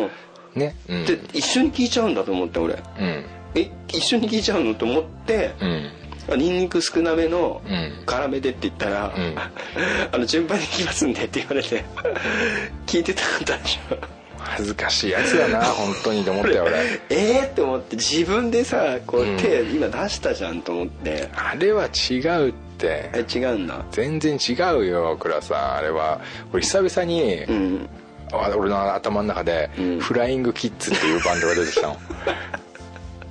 [0.57, 1.05] ねうん。
[1.05, 2.73] で一緒に聞いちゃうんだと思って俺。
[2.73, 3.25] うん。
[3.55, 5.91] え一緒に聞いちゃうのと思って、うん。
[6.29, 8.03] あニンニク少なめのうん。
[8.05, 9.35] 辛めでって言ったら、うん。
[10.11, 11.85] あの順番に聞きますんでって言われて
[12.85, 13.97] 聞いてたかったでしょ
[14.39, 19.37] 恥ずかしいやつだな 本当にと思ったよ俺えーって思って自分でさこううん。
[19.37, 23.83] 手今出したじゃんと思って、あれは違うってえ違うんだ。
[23.91, 25.75] 全然違うよ倉さん。
[25.75, 26.19] あれは。
[26.53, 27.89] 俺久々に、うん。
[28.31, 29.99] あ俺の頭の中で、うん。
[29.99, 31.97] フライングキッズっていうバンドが出てきたの。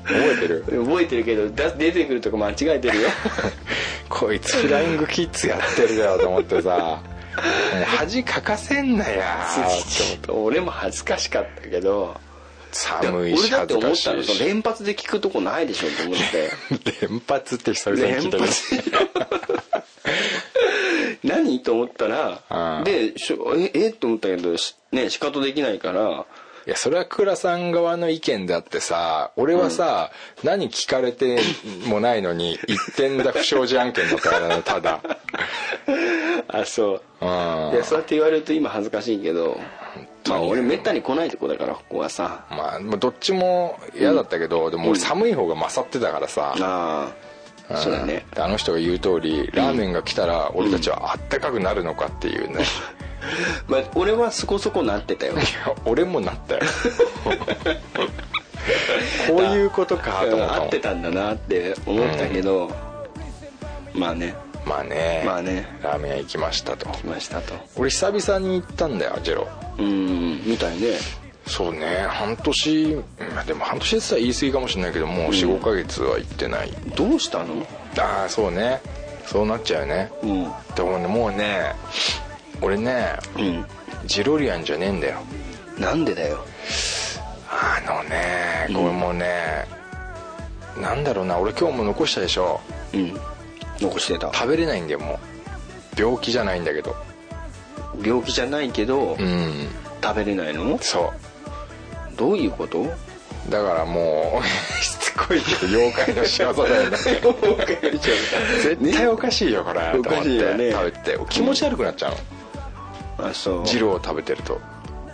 [0.06, 0.64] 覚えてる？
[0.66, 3.08] 覚えてるけどだ出てくるとこ間違えてるよ。
[4.08, 7.00] こいつフライングキッズやってるよと思ってさ。
[7.98, 9.46] 恥かかせんなや
[10.28, 12.16] 俺も恥ずかしかったけど
[12.72, 16.50] 寒いし俺だって思ったの連発で聞くとこないでしょと思って。
[17.08, 18.96] 連発って久々に聞いたけど。
[21.24, 21.62] 何？
[21.62, 23.90] と思ったらうんでしょええ？
[23.90, 26.24] と思ったけどしね仕方できないから。
[26.66, 30.10] いやそれは倉さん側の意見であってさ俺はさ、
[30.42, 31.38] 何聞かれて
[31.86, 35.00] もないのに一点だ不祥事案件だからねただ。
[36.48, 37.02] あそう。
[37.20, 37.28] うん。
[37.28, 39.60] いやそうやって言われると今恥ずかしいけど
[40.28, 42.46] まあ俺めったに来ないとこだからここはさ。
[42.50, 47.12] まあどっちも嫌だったけど、でも俺寒い方が勝ってたからさ、あ
[47.68, 48.24] あそうだね。
[48.34, 52.64] であの人が言う通りラーメンが来たら俺たちはあったかくなるのかっていうね、
[53.68, 55.34] まあ俺はそこそこなってたよ。
[55.34, 55.42] いや
[55.84, 56.60] 俺もなったよ。
[59.28, 62.70] こういうことかと思ったってたんだなって思ったけど、
[63.94, 64.34] まあね
[64.66, 65.66] まあねまあね。
[65.82, 66.88] ラーメン屋行きましたと。
[66.90, 67.54] 来ましたと。
[67.76, 69.48] 俺久々に行ったんだよジェロ。
[69.78, 70.98] うんみたいね。
[71.46, 72.96] そうね半年
[73.34, 77.64] まあでも半年って言ったら言い過ぎかもしれないけどもう45ヶ月は行ってない、どうしたの？
[77.98, 78.80] ああそうね。
[79.24, 80.10] そうなっちゃうよね。
[80.22, 80.52] うん。
[80.74, 81.06] でもね。
[81.06, 81.72] もうね
[82.60, 83.64] 俺ねうん。
[84.06, 85.18] ジロリアンじゃねえんだよ。
[85.78, 86.44] なんでだよ？
[87.48, 89.66] あのねこれもうね、
[90.80, 91.38] なんだろうな。
[91.38, 92.60] 俺今日も残したでしょ。
[92.92, 93.16] うん
[93.80, 94.32] 残してた。
[94.32, 95.18] 食べれないんだよも
[95.96, 96.00] う。
[96.00, 96.94] 病気じゃないんだけど。
[98.04, 99.68] 病気じゃないけど、うん。
[100.02, 100.78] 食べれないの？
[100.80, 101.12] そ
[102.16, 102.82] どういうこと？
[102.82, 102.90] う
[103.50, 104.46] だからもう
[104.82, 106.96] しつこいけど妖怪の仕業だよね。
[108.62, 109.80] 絶対おかしいよこれ。
[109.80, 110.72] と思っておかしいよね。
[110.72, 111.18] 食べて。
[111.30, 113.28] 気持ち悪くなっちゃうの。
[113.28, 113.62] あそう。
[113.64, 114.60] 二郎を食べてると。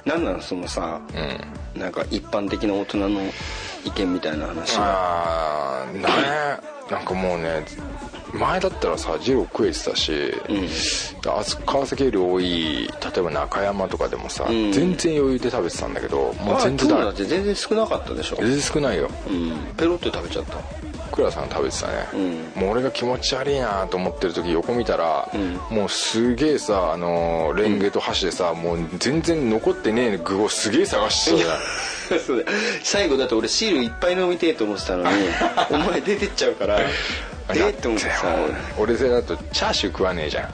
[0.05, 1.81] なんなのそのさうん。
[1.81, 3.21] なんか一般的な大人の
[3.85, 6.03] 意見みたいな話ああね
[6.93, 7.65] なんかもうね
[8.35, 10.13] 前だったらさ二郎食えてたし、
[11.27, 14.73] あそ川崎より多い例えば中山とかでもさ、ん。
[14.73, 18.37] 全然余裕で食べてたんだけどもうあ全然だって全然少なかったでしょ。
[18.37, 19.11] 全然少ないよ。
[19.29, 19.75] うん。
[19.77, 20.59] ペロッと食べちゃった
[21.13, 22.09] クラさん食べてたね、
[22.57, 25.75] うもう俺が気持ち悪いなと思ってる時横見たら、ん。
[25.75, 32.21] もうすげえさあのーレンゲと箸でさ、もう全然残ってねえ具をすげえ探してたじゃん。
[32.21, 32.51] そうだ
[32.83, 35.09] 最後だって俺シールいっぱい飲みてえと思ってたのに
[35.71, 38.35] お前出てっちゃうからえだって思ってさ。
[38.79, 40.51] 俺それだとチャーシュー食わねえじゃん。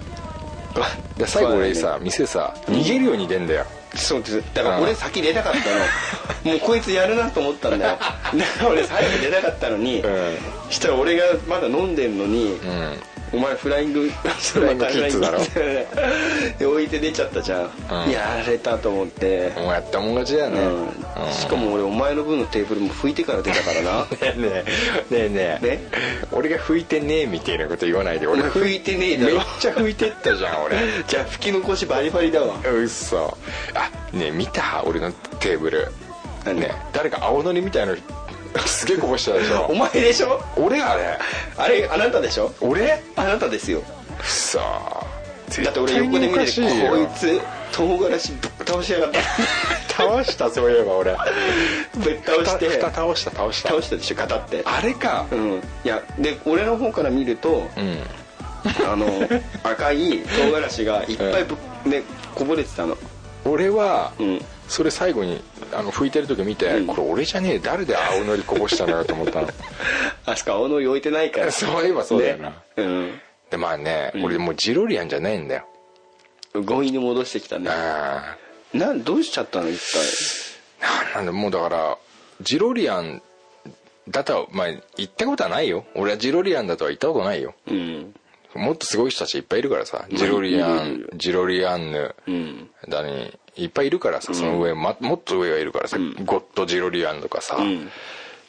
[1.17, 3.67] で最後俺さ店さ逃げるように出んだよ、
[3.99, 4.43] そうです。
[4.55, 5.65] だから俺先出たかったの。
[6.53, 7.93] もうこいつやるなと思ったんだよ。
[7.93, 10.03] だから俺最後出たかったのに、ん。
[10.71, 13.03] したら俺がまだ飲んでんのに、うん
[13.33, 15.39] お前フライング フライングキッズだろ。
[16.59, 17.71] で 置いて出ちゃったじゃん、
[18.07, 18.11] うん。
[18.11, 21.33] やられたと思って、もうやったもん勝ちだよね、うん。
[21.33, 24.07] しかも俺お前の分のテーブルも拭いてから出たからな。
[24.09, 24.65] ねえね
[25.11, 25.59] え。
[25.59, 25.89] ねえね
[26.33, 28.27] 俺が拭いてねえみたいなこと言わないで。
[28.27, 30.77] お俺前拭いてねえだめっろちゃ拭いてったじゃん俺。
[31.07, 32.57] じゃあ拭き残しバリバリだわ。
[32.65, 33.37] うっそ
[33.75, 34.83] あねえ見た？
[34.85, 35.89] 俺のテーブル。
[36.45, 36.61] 何？
[36.61, 37.95] ねえ誰か青のりみたいの
[38.67, 40.41] すげえこぼしたでしおょ前でしょ？
[40.57, 41.19] 俺あれ？
[41.57, 42.53] あれあなたでしょ？
[42.61, 43.03] 俺？
[43.17, 43.79] あなたですよ。
[43.79, 43.85] うっ
[44.25, 46.47] そだって俺横で見てこい
[47.17, 47.41] つ
[47.73, 49.21] 唐辛子ぶっ倒しやがった。
[49.95, 51.17] 倒したそういえば俺。
[51.95, 52.69] ぶっ倒して。
[52.69, 53.71] 蓋倒した倒した。
[53.71, 54.63] 倒したでしょガタって。
[54.65, 55.27] あれか。
[55.31, 55.63] うん。
[55.85, 57.99] いやで俺の方から見るとうん。
[58.87, 59.07] あの
[59.63, 61.59] 赤い唐辛子がいっぱいぶっ
[61.91, 62.03] ね
[62.35, 62.97] こぼれてたの
[63.45, 64.41] 俺はうん。
[64.69, 66.87] それ最後にあの拭いてる時見て、うん。
[66.87, 69.49] これ俺じゃねえ誰で青のりこぼしたのよと思ったの。
[70.27, 71.53] あそこ青のり置いてないから。
[71.53, 72.55] そういえばそうだよな、ね。
[72.77, 73.21] うん
[73.51, 75.67] でまあね、俺もうジロリアンじゃないんだよ。
[76.67, 77.71] 強引に戻してきたね。
[77.71, 78.37] あ
[78.75, 79.81] なんどうしちゃったの一
[80.83, 81.99] あなんだもうだから
[82.43, 83.23] ジロリアン
[84.09, 85.85] だとはまあ言ったことはないよ。
[85.95, 87.55] 俺はジロリアンだとは言ったことないよ。
[87.67, 88.15] 体うん
[88.55, 90.07] もっとすごい人たちいっぱいいるからさ。
[90.11, 92.15] ジロリアンジロリアンヌ。
[92.27, 92.71] うん。
[92.89, 94.35] だにいっぱいいるからさ。
[94.35, 97.91] その上、ま、もっと上がいるからさ、ゴッドジロリアンとかさ、ん。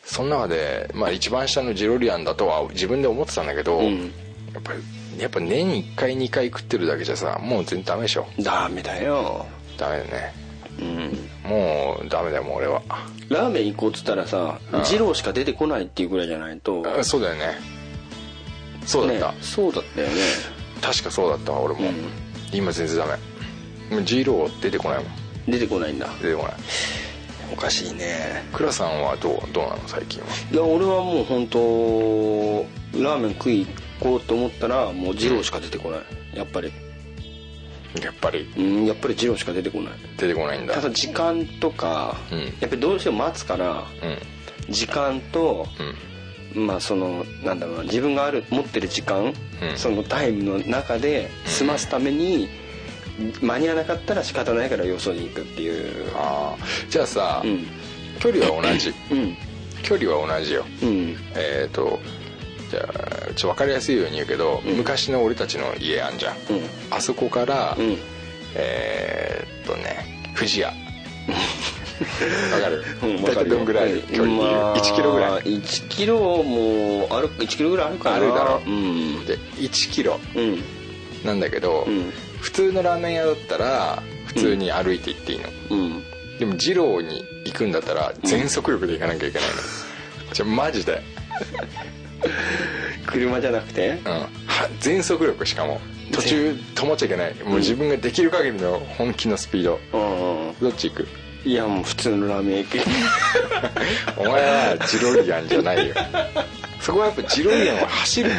[0.03, 4.12] その中で、まあ、一番下のジロリアンだとは自分で思ってたんだけど、ん。
[4.53, 4.79] やっぱり
[5.19, 8.27] やっぱ年に1回2回食ってるだけじゃさもう全然ダメでしょ。
[8.39, 9.45] ダメだよ。
[9.77, 10.33] ダメだね。
[10.79, 10.83] う
[11.47, 11.49] ん。
[11.49, 12.81] もうダメだよもう俺は。
[13.27, 14.59] ラーメン行こうっつったらさ
[14.89, 16.83] 二郎しか出てこないっていうぐらいじゃないと。
[16.99, 17.79] あそうだよね
[18.89, 20.13] そうだった、ねそうだったよね。
[20.82, 21.93] 確かそうだったわ俺も、うん。
[22.52, 23.95] 今全然ダメ。
[23.95, 25.52] もうジロー出てこないもん。
[25.52, 26.08] 出てこないんだ。
[26.21, 26.54] 出てこない。
[27.54, 28.43] おかしいね。
[28.52, 30.28] 倉さんはどうどうなの最近は？
[30.52, 31.60] いや俺はもう本当
[33.04, 36.02] ラーメン食い行こうと思ったらもう二郎しか出てこない。
[36.38, 36.71] やっぱり。
[38.04, 38.52] やっぱり？
[38.58, 39.93] うんやっぱり二郎しか出てこない。
[40.17, 40.73] 出てこないんだ。
[40.73, 42.39] ただ時間とか、うん。
[42.39, 43.84] やっぱりどうしても待つから
[44.67, 44.73] うん。
[44.73, 45.95] 時間と、うん
[46.55, 49.33] まあそのなんだろうな自分がある持ってる時間、うん。
[49.77, 52.49] そのタイムの中で済ますために、
[53.41, 56.12] 間に合わなかったら仕方ないからよそに行くっていう。
[56.15, 56.65] ああ。
[56.89, 57.65] じゃあさ、うん。
[58.19, 58.93] 距離は同じ。
[59.12, 59.38] うん。
[59.83, 60.65] 距離は同じよ。
[60.81, 61.15] うん。
[61.35, 61.99] えっ、と
[62.69, 64.77] じゃあちょっと分かりやすいように言うけど、うん。
[64.77, 66.41] 昔の俺たちの家あんじゃん、うん。
[66.91, 67.97] あそこから、うん。
[68.55, 70.73] えーっとね富士屋
[72.53, 72.83] わかる。
[73.03, 74.38] うん大体どんぐらい距離？
[74.38, 78.15] まあ1キロぐらい？1キロもある1キロぐらいあるかな。
[78.15, 78.69] あるだろう。
[78.69, 79.25] ん。
[79.25, 80.19] で1キロ。
[80.35, 80.63] うん。
[81.25, 82.12] なんだけど、うん。
[82.39, 86.03] 普通のラーメン屋だったら普通に歩いて行っていいの、うん。
[86.39, 89.55] でも二郎に行くんだったら全速力で行かなきゃいけないの、
[90.33, 91.01] じゃマジで。
[93.05, 93.99] 車じゃなくて？
[94.05, 94.12] うん。
[94.12, 94.29] は
[94.79, 95.81] 全速力しかも
[96.13, 97.35] 途中止まっちゃいけない。
[97.43, 99.79] もう自分ができる限りの本気のスピード。
[99.93, 100.55] うん。
[100.62, 101.07] どっち行く？
[101.45, 102.78] いやもう普通のラーメン屋行く
[104.17, 105.95] お前はジロリアンじゃないよ。
[106.82, 108.30] そこはやっぱジロリアンは走る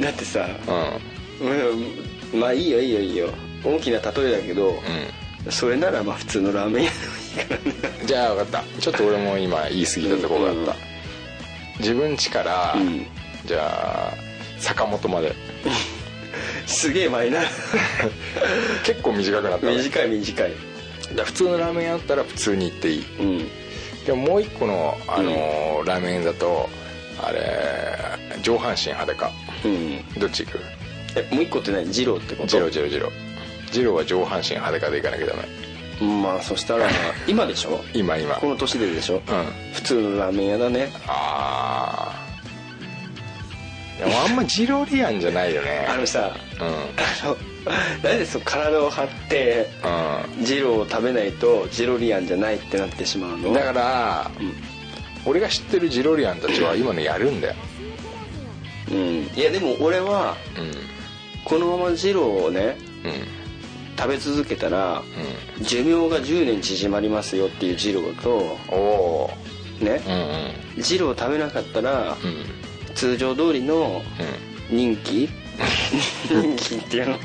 [0.00, 1.00] だってさもん。
[2.32, 3.28] うんまあいいよいいよいいよ。
[3.64, 4.70] 大きな例えだけど、
[5.44, 5.52] うん。
[5.52, 8.80] それならまあ普通のラーメン屋でもいいからねうんじゃあ分かった。
[8.80, 10.78] ちょっと俺も今言い過ぎたところがあった、うん。
[11.80, 13.06] 自分家から、うん。
[13.44, 14.14] じゃあ
[14.58, 15.34] 坂本まで。
[16.66, 17.44] すげえマイナー。
[18.84, 19.76] 結構短くなったね。
[19.76, 20.71] 短い短い
[21.24, 23.04] 普通のラーメン屋だったら普通に行っていい。
[23.20, 23.48] うん。
[24.04, 26.68] でももう一個の、あのーラーメン屋だと
[27.22, 27.40] あれ
[28.42, 29.30] 上半身裸か。
[29.64, 30.20] うん。
[30.20, 30.60] どっち行く？
[31.16, 31.86] えもう一個って何？
[31.86, 32.48] 二郎ってこと？
[32.48, 33.10] ジロジロジロ
[33.70, 35.42] ジロは上半身裸で行かなきゃダメ。
[36.22, 36.88] まあそしたら
[37.28, 37.80] 今でしょ？
[37.94, 38.34] 今今。
[38.36, 39.22] この年ででしょ、うん。
[39.74, 40.92] 普通のラーメン屋だね。
[41.06, 42.12] あ
[43.98, 45.86] あでもあんまジロリアンじゃないよね。
[45.88, 46.66] あのさうん。
[46.66, 47.36] あの
[48.02, 49.68] なんでそう体を張って
[50.40, 53.50] うジローを食べないとジロリアンじゃないってなってしまうの？
[53.50, 54.30] んだから、
[55.24, 57.54] 俺が知ってるジロリアンたちは 今のやるんだよ。
[58.90, 59.30] うん。
[59.36, 60.72] いやでも俺はうん。
[61.44, 63.12] このままジローをねうん。
[63.96, 65.02] 食べ続けたら
[65.60, 69.30] 寿命が10年縮まりますよっていうジローとおお
[69.80, 70.00] ね。
[70.04, 70.82] ーうんうん。
[70.82, 72.94] ジローを食べなかったらうん。
[72.94, 74.02] 通常通りの
[74.70, 75.28] 人気
[76.28, 77.18] 人気っていうの。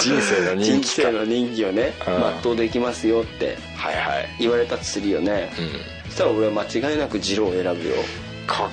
[0.00, 1.10] 人生の人気か。
[1.10, 2.42] 人生の人気をねうん。
[2.42, 3.56] 全うできますよって。
[3.76, 4.28] はいはい。
[4.40, 5.50] 言われたとするよね。
[5.58, 6.10] うん。
[6.10, 7.96] そしたら俺は間違いなくジローを選ぶよ。
[8.46, 8.70] か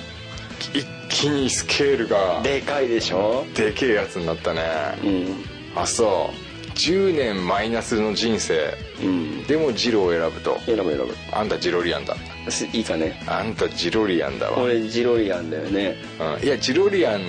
[0.74, 2.40] 一気にスケールが。
[2.42, 3.44] でかいでしょ？
[3.54, 4.62] でけえやつになったね。
[5.04, 5.44] うん。
[5.80, 6.50] あそう。
[6.74, 8.72] 10年マイナスの人生。
[9.02, 9.42] うん。
[9.44, 10.58] でもジロを選ぶと。
[10.66, 11.14] 選ぶ選ぶ。
[11.32, 12.16] あんたジロリアンだ。
[12.48, 13.22] すいいかね。
[13.26, 15.96] あんたジロリアンだわ、俺ジロリアンだよね。
[16.40, 17.20] うん、いやジロリアン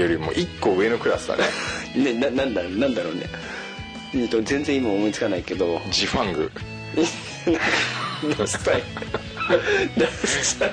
[0.00, 1.44] よりも1個上のクラスだね。
[1.96, 3.22] ねななんだなんだろうね。
[4.14, 5.80] えっと全然今思いつかないけど。
[5.90, 6.50] ジファング。
[8.38, 8.82] ダサい
[9.98, 10.70] ダサい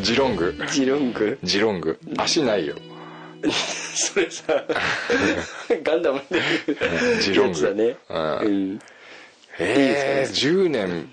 [0.00, 2.76] ジロングジロングジロング足ないよ
[3.94, 4.64] それさ
[5.82, 6.40] ガンダムで
[7.20, 8.78] ジロングだねうんうん
[9.58, 11.10] ええ10年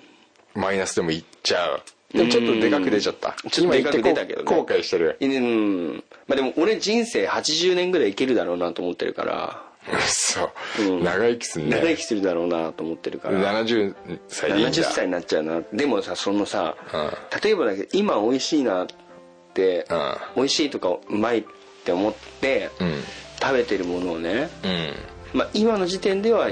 [0.53, 1.81] マイナスでもいっちゃう
[2.13, 3.35] でもちょっとでかく出ちゃった。
[3.49, 4.55] ちょっとでかく出たけどね。
[4.55, 5.17] 後悔してる。
[5.19, 6.03] うん。
[6.27, 9.63] まあでも俺人生80年ぐらいいけるだろうなと思ってるから。
[10.07, 11.03] そう、うん。
[11.03, 11.77] 長生きすんね。
[11.77, 13.63] 長生きするだろうなと思ってるから。
[13.63, 13.95] 70
[14.27, 14.71] 歳でいいんだ。
[14.71, 15.61] 70歳になっちゃうな。
[15.73, 17.11] でもさそのさ、うん。
[17.43, 18.87] 例えばだけど今美味しいなっ
[19.53, 20.15] て、うん。
[20.35, 21.43] 美味しいとかうまいっ
[21.83, 23.03] て思って、うん。
[23.41, 25.39] 食べてるものをね、うん。
[25.39, 26.49] まあ、今の時点では、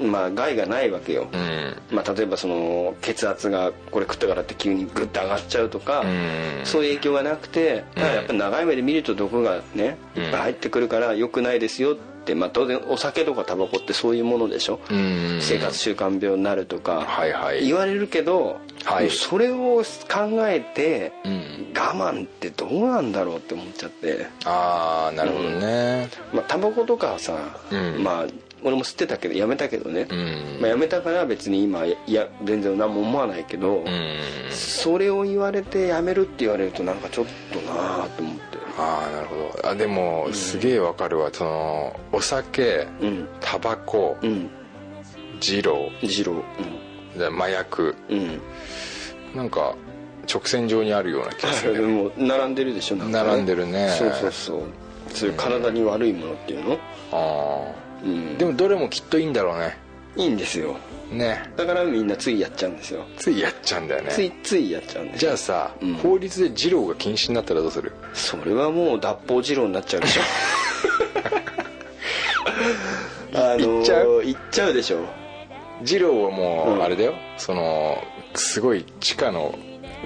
[0.00, 1.76] まあ、害がないわけよ、うん。
[1.90, 6.06] まあ、例えばその血圧がこれ食ったからって急にグッと上がっちゃうとか、う
[6.62, 6.64] ん。
[6.64, 15.38] そういう影響がなくてただやっぱり長い目で見ると毒がねいっぱい入ってくるから良くないですよって、まあ、当然お酒とかタバコってそういうものでしょ、うん。
[15.40, 17.66] 生活習慣病になるとか、はいはい。
[17.66, 19.10] 言われるけど、はい。
[19.10, 21.58] それを考えてうん。
[21.78, 26.08] 我慢ってどうなんだろうって思っちゃって、ああなるほどね。
[26.32, 28.02] まあ、タバコとかはさ、うん。
[28.02, 28.26] まあ
[28.62, 30.58] 俺も吸ってたけどやめたけどね、うん。
[30.60, 34.18] まあ、やめたから別に今いや全然何も思わないけど、うん。
[34.50, 38.58] それを言われてやめるって言われるとなんかちょっとなあと思って。
[38.78, 39.68] ああなるほど。
[39.68, 41.30] あでもすげえわかるわ。
[41.32, 43.28] そのお酒うん。
[43.40, 44.50] タバコうん。
[45.40, 45.90] 二郎。
[46.02, 46.42] 二郎。
[47.16, 47.96] で麻薬。
[48.08, 48.18] うん。
[48.18, 48.40] うん
[49.34, 49.76] なんか
[50.32, 51.80] 直線上にあるような気がするね。
[51.92, 53.88] もう並んでるでしょなんか並んでるね。
[53.90, 54.60] そうそうそう。
[55.14, 56.78] そういう体に悪いものっていうの？
[57.12, 57.72] あ
[58.04, 58.34] うん。
[58.36, 59.76] あでもどれもきっといいんだろうね。
[60.16, 60.76] いいんですよ。
[61.12, 61.50] ね。
[61.56, 63.04] だからみんなついやっちゃうんですよ。
[63.16, 65.30] ついやっちゃうんだよついねついやっちゃうんですよ。
[65.30, 65.94] じゃあさ、うん。
[65.94, 67.92] 法律で二郎が禁止になったらどうする？
[68.14, 70.22] それはもう脱法二郎になっちゃうでしょ。
[73.34, 74.24] あのー行っちゃう？
[74.24, 75.04] 行っちゃうでしょ。
[75.82, 76.78] 二郎はもうん。
[76.78, 78.02] うあれだよ、その
[78.34, 79.56] すごい地下の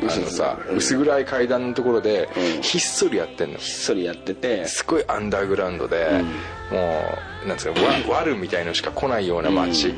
[0.02, 0.76] あのさうん。
[0.76, 2.62] 薄暗い階段のところでうん。
[2.62, 3.58] ひっそりやってんの。
[3.58, 4.66] ひっそりやってて。
[4.66, 6.22] すごいアンダーグラウンドで、
[6.70, 9.94] もうなんつうのわワルみたいのしか来ないような街、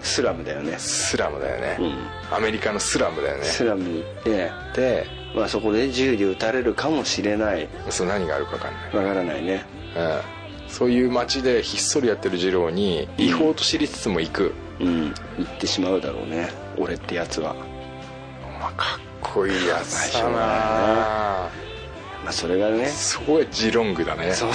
[0.00, 0.78] スラムだよね。
[0.78, 1.78] スラムだよね、
[2.30, 3.44] うアメリカのスラムだよね。
[3.44, 3.82] スラム。
[3.82, 7.68] に行って、でまあ、そこで銃で撃たれるかもしれない。
[7.90, 9.64] そう何があるか分かんない、わからないね。
[9.96, 10.20] うん、
[10.68, 15.14] そういう街でひっそりやってる二郎に違法と知りつつも行く、うん。
[15.38, 16.50] 行ってしまうだろうね。
[16.76, 17.54] 俺ってやつは。
[18.60, 20.30] まあ、かっこいいやつだな。
[22.24, 22.86] まあそれがね。
[22.86, 24.32] すごいジロングだね。
[24.32, 24.50] そう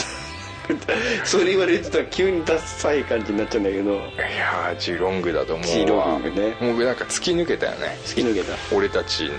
[1.23, 3.93] それ言われてたら急にダッサい感じになっちゃうんだけど。
[3.93, 3.95] い
[4.37, 5.73] やージロングだと思うわ。
[5.73, 6.55] ジロングね。
[6.59, 7.97] もうなんか突き抜けたよね。
[8.05, 8.53] 突き抜けた。
[8.75, 9.29] 俺たちっ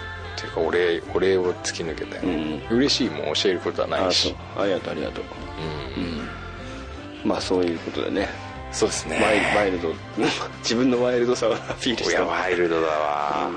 [0.40, 2.62] ていうか俺俺を突き抜けたよ、うん。
[2.70, 4.10] 嬉しいもん教えることはなあそう。
[4.10, 5.24] いしありがとうありがとう。
[5.96, 6.28] うん。
[7.28, 8.28] まあそういうことでね。
[8.72, 9.20] そうですね。
[9.56, 9.94] ワイルド。
[10.62, 13.50] 自分のワイルドさをアピールいやしたワイルドだわ、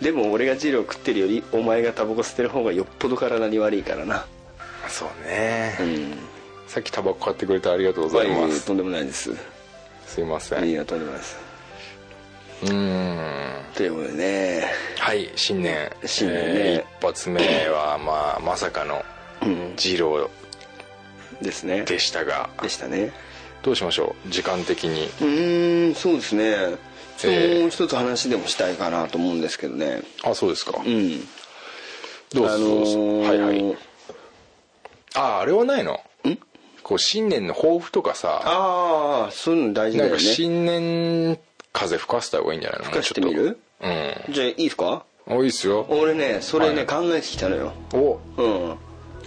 [0.00, 4.24] でも俺がジロー食ってるよりお前がタバコ吸ってる方がよっぽど体に悪いからな。
[4.88, 6.35] そうね、うん
[6.66, 8.66] さっきタバコ買ってくれてありがとうございます。
[8.66, 9.30] とんでもないです。
[10.06, 10.68] すいません。
[10.68, 11.36] いやとんでもないです。
[12.62, 13.64] うーん。
[13.74, 14.64] ということでね。
[14.98, 15.90] はい新年。
[16.04, 16.42] 新年ね。
[16.44, 19.04] えー一発目はまあまさかの
[19.42, 19.74] うん。
[19.76, 20.28] ジロ
[21.40, 21.82] ですね。
[21.82, 22.50] ーでしたが。
[22.62, 23.12] でしたね。
[23.62, 24.30] どうしましょう？
[24.30, 25.04] 時間的に。
[25.06, 26.56] うーんそうですね。
[27.16, 30.02] そええもう一つ話でもしたいかなと思うんですけどね。
[30.24, 30.80] あそうですか。
[30.84, 31.20] うん。
[32.32, 33.76] どうぞあのーはいはい。
[35.14, 35.92] あああれはないの？
[35.92, 35.96] ん
[36.86, 41.36] こう新年の抱負とかさああそういうの大事だなんかよね新年
[41.72, 42.84] 風吹かせた方がいいんじゃないの？
[42.84, 43.58] 吹かしてみる？
[43.80, 44.32] うん。
[44.32, 45.04] じゃあいいですか？
[45.26, 45.84] おいいっすよ。
[45.88, 47.72] 俺ねそれね、はい考えてきたのよ。
[47.92, 48.20] お。
[48.40, 48.76] うん。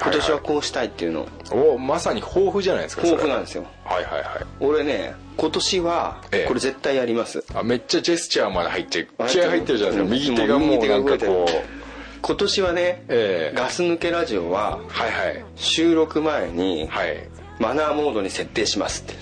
[0.02, 1.28] 今年はこうしたいっていうの。
[1.52, 3.66] おまさに抱負じゃないですか抱負なんですよ。
[3.84, 4.46] はいはいはい。
[4.62, 6.48] 俺ね今年はええ。
[6.48, 10.16] これ絶対やります、あめっちゃジェスチャーまで入って気合入ってるじゃないですか。
[10.16, 11.52] 右手がもうなんかこう。
[12.22, 13.58] 今年はね、ええ。
[13.58, 15.46] ガス抜けラジオははいはい。
[15.56, 17.30] 収録前にはい
[17.60, 19.14] マナーモードに設定しますって。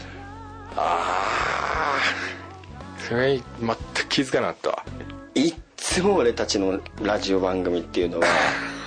[0.75, 4.83] ああそれ全く気づかなかったわ。
[5.35, 8.27] いっつも俺たちのラジオ番組っていうのは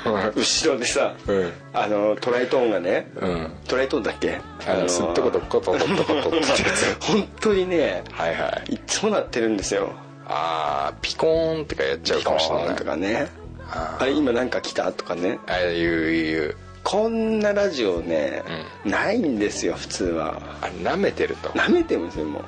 [0.37, 1.53] 後ろでさ、うん。
[1.73, 3.51] あのトライトーンがね、うん。
[3.67, 4.41] トライトーンだっけ？
[4.67, 6.97] あのすっとことコトコトコトってやつ。
[7.03, 8.75] 本当にねはいはい。
[8.75, 9.91] いっつもなってるんですよ。
[10.27, 12.77] ああピコーンとかやっちゃうかもしれない。
[12.77, 13.29] とかね。
[13.69, 14.91] ああれ今なんか来た？
[14.93, 15.39] とかね。
[15.49, 16.57] ああいういう
[16.91, 18.43] こんなラジオね、
[18.85, 20.41] ないんですよ普通は。
[20.61, 21.57] あ舐めてると。
[21.57, 22.43] なめてるんですよも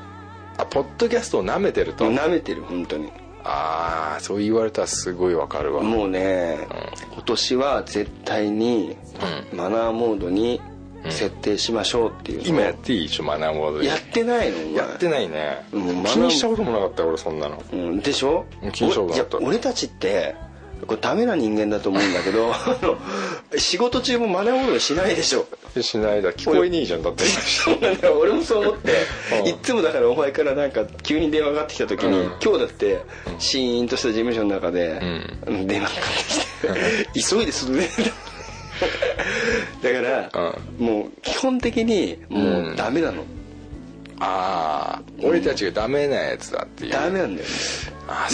[0.58, 2.08] あポッドキャストを舐めてると？
[2.08, 3.12] うなめてる本当に。
[3.44, 5.82] ああそう言われたらすごいわかるわ。
[5.82, 6.58] もうね、
[7.12, 8.96] 今年は絶対に
[9.52, 10.60] マナーモードに
[11.08, 12.38] 設定しましょうっていう。
[12.38, 15.64] のを今やっていい一応マナーモードでやってないのやってないね。
[15.72, 17.62] うん気にしたこともなかったよ俺そんなの。
[17.72, 18.44] うん、でしょ？
[18.72, 19.38] 気にしたことなかった。
[19.38, 20.34] 俺たちって
[20.86, 22.52] これダメな人間だと思うんだけど
[23.56, 25.46] 仕事中もマナーモーしないでしょ。
[25.80, 26.32] しないだ。
[26.32, 27.02] 聞こえねえじゃん。
[27.02, 27.24] だって。
[27.24, 28.18] そうなんだよ。
[28.20, 28.92] 俺もそう思って。
[29.40, 29.46] うん。
[29.46, 32.32] いっつもだからお前からなんか急に電話がかかってきた時に、うん。
[32.42, 33.02] 今日だって
[33.38, 35.00] シーンとした事務所の中で、
[35.46, 35.66] うん。
[35.66, 37.88] 電話がかかってきて急いでするね
[39.82, 39.92] だ。
[39.92, 43.24] から、もう基本的にもうダメなの、
[44.24, 46.92] ああ俺たちがダメなやつだっていう。
[46.92, 47.54] ダメなんだよね。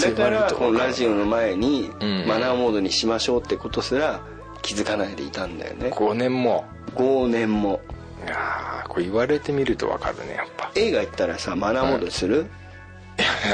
[0.04, 2.24] だからこのラジオの前にうん。
[2.28, 4.20] マナーモードにしましょうってことすら
[4.60, 5.88] 気づかないでいたんだよね。
[5.90, 6.64] 5年も。
[6.94, 7.80] 5年も。
[8.26, 10.70] いやーこれ言われてみるとわかるねやっぱ。
[10.74, 12.46] 映画行ったらさマナーモードにする？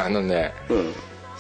[0.05, 0.93] あのねうん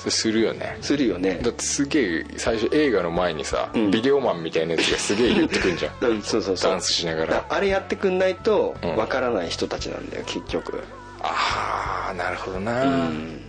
[0.04, 0.76] それするよね。
[0.82, 1.38] するよね。
[1.42, 3.90] だってすげえ最初映画の前にさ、ん。
[3.90, 6.10] ビデオマンみたいなやつがすげえ言ってくんじゃん。
[6.10, 6.70] う んそうそうそう。
[6.72, 7.34] ダンスしながら。
[7.34, 8.96] だあれやってくんないとうん。
[8.96, 10.82] わからない人たちなんだよ結局。
[11.22, 12.84] ああなるほどな。
[12.84, 13.40] うん、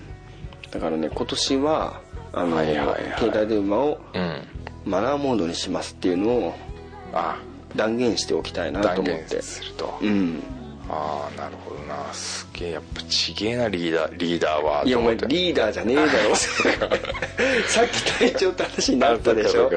[0.71, 1.99] だからね今年は
[2.31, 3.13] あの、はいはいはい。
[3.19, 3.99] 携帯電話を
[4.85, 6.55] マナーモードにしますっていうのを
[7.13, 7.37] あ。
[7.75, 9.25] 断言しておきたいなと断思って。
[9.31, 10.41] 言すると、うん
[10.87, 12.13] ああなるほどな。
[12.13, 16.35] すげえやっぱちげえなリーダーリーダーはいやお前リーダーじゃねえだろ。
[17.67, 19.71] さっき隊長って話になったでしょ？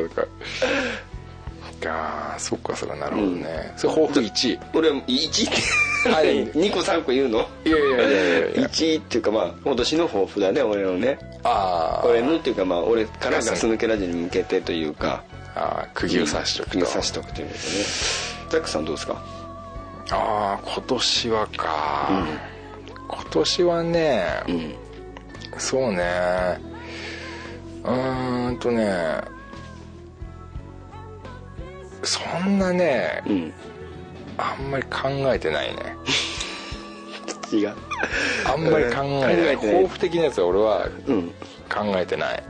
[1.87, 5.55] ああーそっかそっかなるほどね、それ抱負1俺1っ
[6.03, 6.11] て。
[6.11, 6.47] はい。
[6.49, 7.49] 2個3個言うの？
[7.65, 8.67] いやいやいやいやいや。
[8.67, 11.19] 1っていうかまあ今年の抱負だね俺のね。
[11.45, 12.09] あー。
[12.09, 15.23] 俺のっていうかまあ俺からガス抜けラジオに向けてというか。
[15.55, 17.85] あー釘を刺しとくと、釘を刺しとくということね。
[18.51, 19.23] ザックさんどうですか？
[20.11, 22.09] ああ今年はか、
[23.09, 24.75] 今年はね、うん。
[25.59, 26.59] そうね。
[27.85, 29.21] うーんとね
[32.03, 33.53] そんなねうん。
[34.37, 35.97] あんまり考えてないね。
[37.53, 37.75] 違う。
[38.47, 39.57] あんまり考えてない。
[39.57, 41.29] 抱負的なやつは俺はうん。
[41.69, 42.43] 考えてない。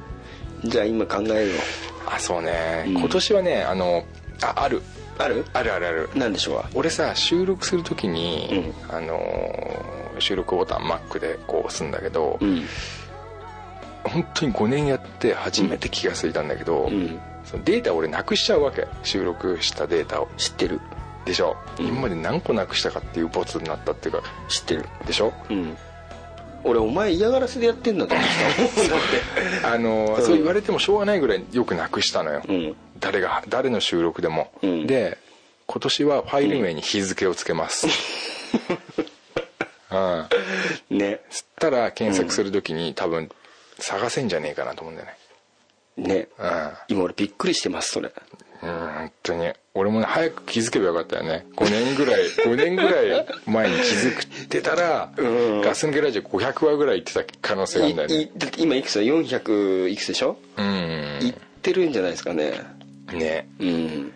[0.64, 1.54] じゃあ今考えよ
[2.06, 2.98] あそうね、うん。
[2.98, 4.04] 今年はねあの
[4.42, 4.78] あある。
[4.78, 4.82] う
[5.18, 5.44] ある？
[5.52, 6.10] あるあるある。
[6.14, 6.62] なんでしょう？
[6.62, 12.62] か俺さ収録する時に、あのー収録ボタン Mac でこう押すんだけど、うん。
[14.04, 17.20] 本当に5年やって初めて気が付いたんだけど、うん。
[17.44, 18.88] そのデータ俺なくしちゃうわけ。
[19.04, 20.28] 収録したデータを。
[20.36, 20.80] 知ってる。
[21.24, 24.22] でしょ、今まで何個なくしたかっていうボツになったっていうか。
[24.48, 24.86] 知ってる。
[25.06, 25.32] でしょ？
[25.50, 25.76] うん
[26.64, 29.60] 俺お前嫌がらせでやってんだと思って。
[29.62, 30.22] た あのん。
[30.22, 32.76] そう言われてもしょうがないぐらいよくなくしたのよ、うん。
[32.98, 34.86] 誰が誰の収録でも、うん。
[34.86, 35.18] で
[35.66, 37.86] 今年はファイル名に日付をつけます、
[39.90, 40.98] うん。
[40.98, 41.20] ね。
[41.30, 43.30] つったら検索する時に多分
[43.78, 45.08] 探せんじゃねえかなと思うんだよ
[45.96, 46.08] ね。
[46.08, 46.28] ね。
[46.38, 46.70] うん。
[46.88, 48.12] 今俺びっくりしてますそれ。
[48.62, 51.46] うん本当に俺もね早く気づけばよかったよね。
[51.56, 55.60] 5年ぐらい 5年ぐらい前に気づくってたら、うん。
[55.62, 58.30] ガス抜けラジオ500話ぐらい行ってた可能性があるんだよね。
[58.36, 60.36] だって今いくつだ？400いくつでしょ？
[60.56, 61.18] うん。
[61.22, 62.52] いってるんじゃないですかね。
[63.12, 63.48] ね。
[63.60, 64.12] うん。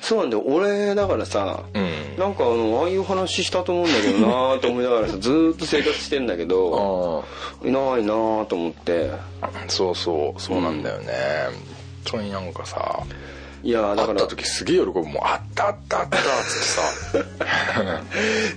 [0.00, 0.44] そうなんだよ。
[0.46, 1.88] 俺だからさ、うん。
[2.18, 7.24] なんかあのああいう話したと思うんだけどなーと思いながらさ ずーっと生活してんだけど
[7.62, 9.10] あいないなーと思って。
[9.40, 11.12] あそうそうそうなんだよね、
[12.04, 13.00] 本当になんかさ
[13.62, 14.20] いやーだから。
[14.20, 14.92] 会った時すげえ喜ぶ。
[14.92, 18.02] もうあったあったあったっつってさ。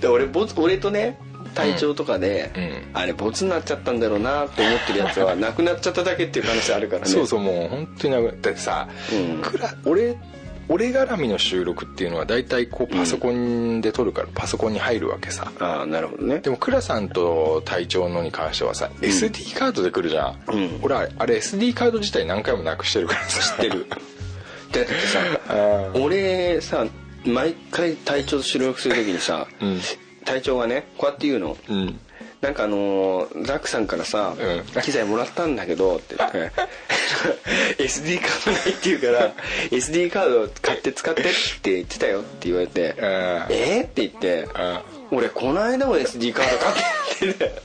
[0.00, 1.18] で俺ボツ俺とね
[1.54, 2.72] 体調とかで、うん。
[2.94, 7.08] あれボツになっちゃったんだろうなって思ってるやつは なくなっちゃっただけっていう可能性あるからね。
[7.08, 9.42] そうそうもう本当になくだってさ、うん。
[9.84, 10.16] 俺
[10.68, 16.38] 俺絡みの収録っていうのは大体こうパソコンで撮るからパソコンに入るわけさ、ああなるほどね。
[16.38, 20.78] でも倉さんと隊長のに関してはさ、SD カードで来るじゃん、うん。
[20.82, 23.86] 俺あれ SD カード自体何回もなくしてるからさ知ってる
[24.72, 24.94] だって。
[25.06, 25.20] さ
[25.94, 26.86] 俺さ
[27.24, 29.80] 毎回隊長と収録する時にさ、うん。
[30.24, 32.00] 隊長がねこうやって言うの、うん。
[32.40, 34.82] なんかあのーザックさんからさ、うん。
[34.82, 36.52] 機材もらったんだけどって言って。
[37.78, 39.32] SD カードないって言うから
[39.70, 41.24] SD カード買って使ってっ
[41.62, 42.20] て言ってたよ。
[42.20, 43.04] って言われて、うん。
[43.04, 44.48] えー、って言って、
[45.10, 46.74] 俺この間も SD カード買っ
[47.18, 47.62] てって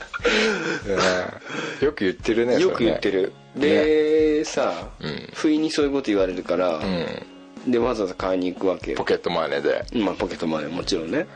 [1.80, 1.86] うん。
[1.86, 2.60] よく言ってるね。
[2.60, 5.28] よく言ってる、で、さ、うん。
[5.34, 7.26] 不意にそういうこと言われるから、それね
[7.66, 8.96] でわざわざ買いに行くわけよ。
[8.96, 9.84] うんポケットマネーで。
[9.94, 11.26] まあポケットマネーもちろんね。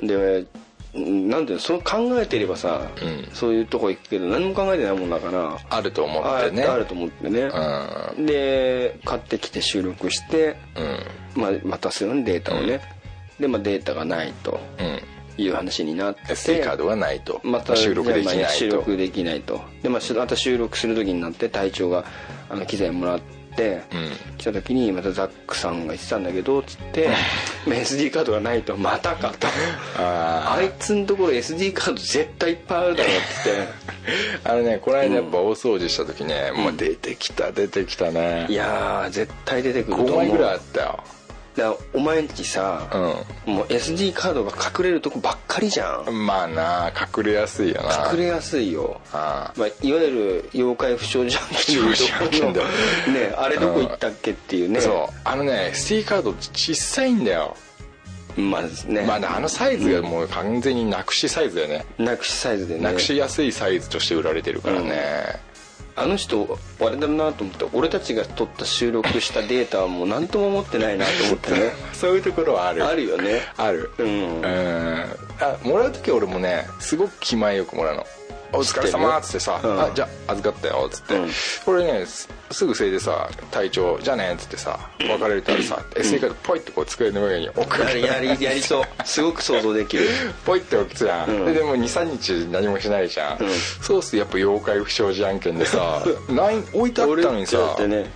[0.00, 0.06] うん。
[0.06, 0.46] で
[0.94, 3.28] なんていうのそう考えてればさ、うん。
[3.32, 6.64] そういうとこ行くけど何も考えてないもんだからあると思あってね。
[6.64, 7.50] あると思ってね、
[8.18, 10.56] うで買ってきて収録して、
[11.34, 11.42] うん。
[11.42, 12.80] まあ、渡すよねデータをね、
[13.38, 14.60] で、まあ、データがないと。
[14.78, 17.40] うんいう話になって SD カードがないと。
[17.44, 18.50] また収録できないと。
[18.52, 19.60] 収録できないと。
[19.82, 22.04] で、まあ、しまた収録する時になって隊長が
[22.48, 23.26] あの機材もらって、
[23.58, 24.36] うん。
[24.36, 27.08] 来た時にまたザックさんが言ってたんだけどつって
[27.66, 28.76] まあ SD カードがないと。
[28.76, 29.48] またかと。
[29.98, 33.86] ああいつんところ SD カード絶対いっぱいあるだろうって。
[34.44, 38.46] あのねこの間やっぱ大掃除した時ね、もう出てきた出てきたね。
[38.48, 41.04] いやー絶対出てくると思5う枚ぐらいあったよ
[41.56, 42.86] だお前んちさ、
[43.46, 46.04] もう SD カードが隠れるとこばっかりじゃん。
[46.08, 48.10] うんまあな隠れやすいよな。
[48.12, 49.00] 隠れやすいよ。
[49.12, 52.60] あまあ、いわゆる妖怪不祥事案件不祥事案件だ。
[52.60, 54.80] よねあれどこ行ったっけっていうね。
[54.80, 55.14] そう。
[55.24, 57.56] あのね SD カード小さいんだよ。
[58.36, 61.86] まあね、まああのサイズがもう完全になくしサイズだよね。
[61.96, 62.82] なくしサイズでね。
[62.82, 65.40] なくしやすいサイズとして売られてるからね、
[65.96, 71.72] あの人あれだなと思って俺たちが撮った収録したデータはもう何とも思ってないなと思ってね。
[71.94, 72.84] そういうところはある。
[72.84, 73.40] あるよね。
[73.56, 73.90] ある。
[73.98, 74.06] うん。
[74.06, 75.04] うん。
[75.40, 78.06] あもらう時俺もねすごく気前よくもらうの
[78.52, 79.80] 「お疲れ様っつってさ「うん。
[79.80, 81.30] あじゃあ預かったよ」っつって、うん。
[81.64, 88.84] これねすすぐせいでさ隊長じゃあねっつってさ別れたらさ、SD カードポイってこう机の上に置くやりやりやりそう。
[89.04, 90.08] すごく想像できる。
[90.44, 91.44] ポイって置くじゃん、うん。
[91.46, 93.50] ででも23日何もしないじゃん、うん。
[93.82, 98.10] そうするとやっぱ妖怪不祥事案件でさライン置いてあったのにさね。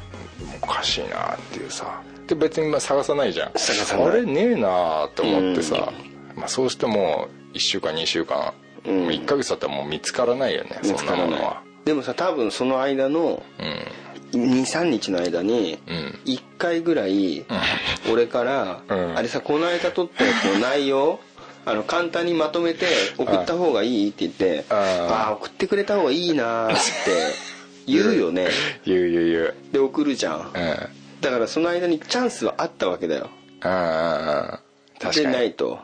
[0.62, 2.00] おかしいなっていうさ。
[2.26, 3.52] で別にまあ探さないじゃん。
[3.56, 4.06] 探さない。
[4.06, 5.92] あれねえなと思ってさ、
[6.36, 8.52] まあ、そうしてもう1週間2週間、
[8.86, 8.98] うん。
[9.02, 11.62] もう1ヶ月経ったらもう見つからないよねそんなものは。
[11.84, 13.42] でもさ多分その間の
[14.32, 16.18] 23日の間にうん。
[16.26, 17.44] 1回ぐらい
[18.12, 21.18] 俺からうん「あれさこの間撮ったやつの内容
[21.66, 22.86] あの簡単にまとめて
[23.18, 24.74] 送った方がいい?」って言って「あ
[25.10, 26.76] ああ送ってくれた方がいいな」って
[27.86, 28.14] 言う。
[28.14, 28.48] よね。
[28.84, 29.54] 言う言う言う。
[29.72, 30.50] で送るじゃん。
[30.54, 30.62] うん。
[30.62, 30.76] うん
[31.20, 33.28] だからその間にチャンスはあったわけだよ。
[33.62, 34.58] うんうん
[34.98, 35.36] 確でかに。
[35.36, 35.68] ないと。
[35.68, 35.78] うん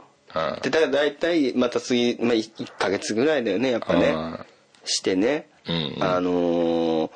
[0.62, 4.14] でだから大体また次、まあ、1ヶ月ぐらいだよねやっぱね。
[4.84, 5.48] してね。
[5.68, 7.10] うんあのー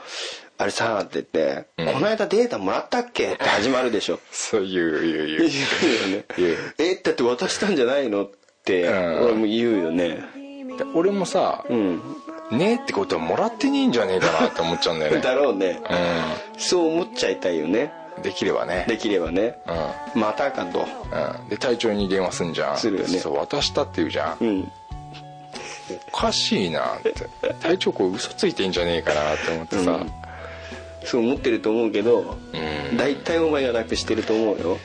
[0.60, 1.94] あれさ」って言って、うん。
[1.94, 4.20] この間データもらったっけ?」って始まるでしょ。
[4.30, 5.26] そう言う言う言う。
[5.26, 5.48] 言うよ
[6.18, 6.24] ね。
[6.78, 8.24] えだって渡したんじゃないの？
[8.24, 8.30] っ
[8.64, 9.22] てうん。
[9.24, 10.22] 俺も言うよね。
[10.76, 12.02] で俺もさうん。
[12.50, 15.20] ねえってことはもらってねえんじゃねえかなって思っちゃうんだよね。
[15.22, 15.80] だろうね。
[15.88, 17.84] うそう思っちゃいたいよね。
[17.84, 17.90] ん
[18.22, 18.84] できればね。
[18.88, 19.58] できればね。
[20.14, 20.20] うん。
[20.20, 20.80] またかと。
[20.80, 22.76] うん、で隊長に電話すんじゃん。
[22.76, 23.18] するよね。
[23.18, 24.72] そう渡したって言うじゃん、うん。
[26.12, 27.14] おかしいなって。
[27.60, 30.12] 隊長こう嘘ついてんじゃねえかなって思ってさ、うん。
[31.04, 32.36] そう思ってると思うけど
[32.90, 32.96] うん。
[32.96, 34.78] 大体お前がなくしてると思うよ。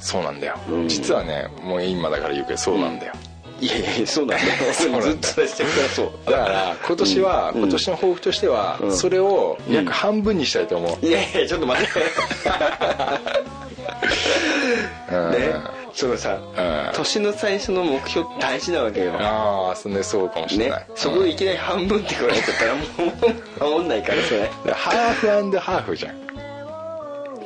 [0.00, 0.88] そうなんだよ、うん。
[0.88, 3.14] 実はねもう今だから言うけどそうなんだよ、
[3.60, 4.72] いやいやそうなんだよ。
[4.72, 5.06] そうなんだ。
[5.06, 6.30] ずっと出してるからそう。
[6.30, 7.60] だから今年は、うん。
[7.62, 8.96] 今年の抱負としては、うん。
[8.96, 11.92] それを約半分にしたいと思う、いやいやちょっと待って。
[15.12, 15.30] うん。
[15.32, 15.38] ね。
[15.92, 16.38] そのさう
[16.92, 16.92] ん。
[16.94, 19.14] 年の最初の目標大事なわけよ。
[19.18, 20.70] ああそ,、ね、そうかもしれね。
[20.70, 22.82] ない、そこでいきなり半分って言われちゃったらも
[23.66, 25.26] う守んないからそれでハーフ
[25.58, 26.14] ハーフじゃん。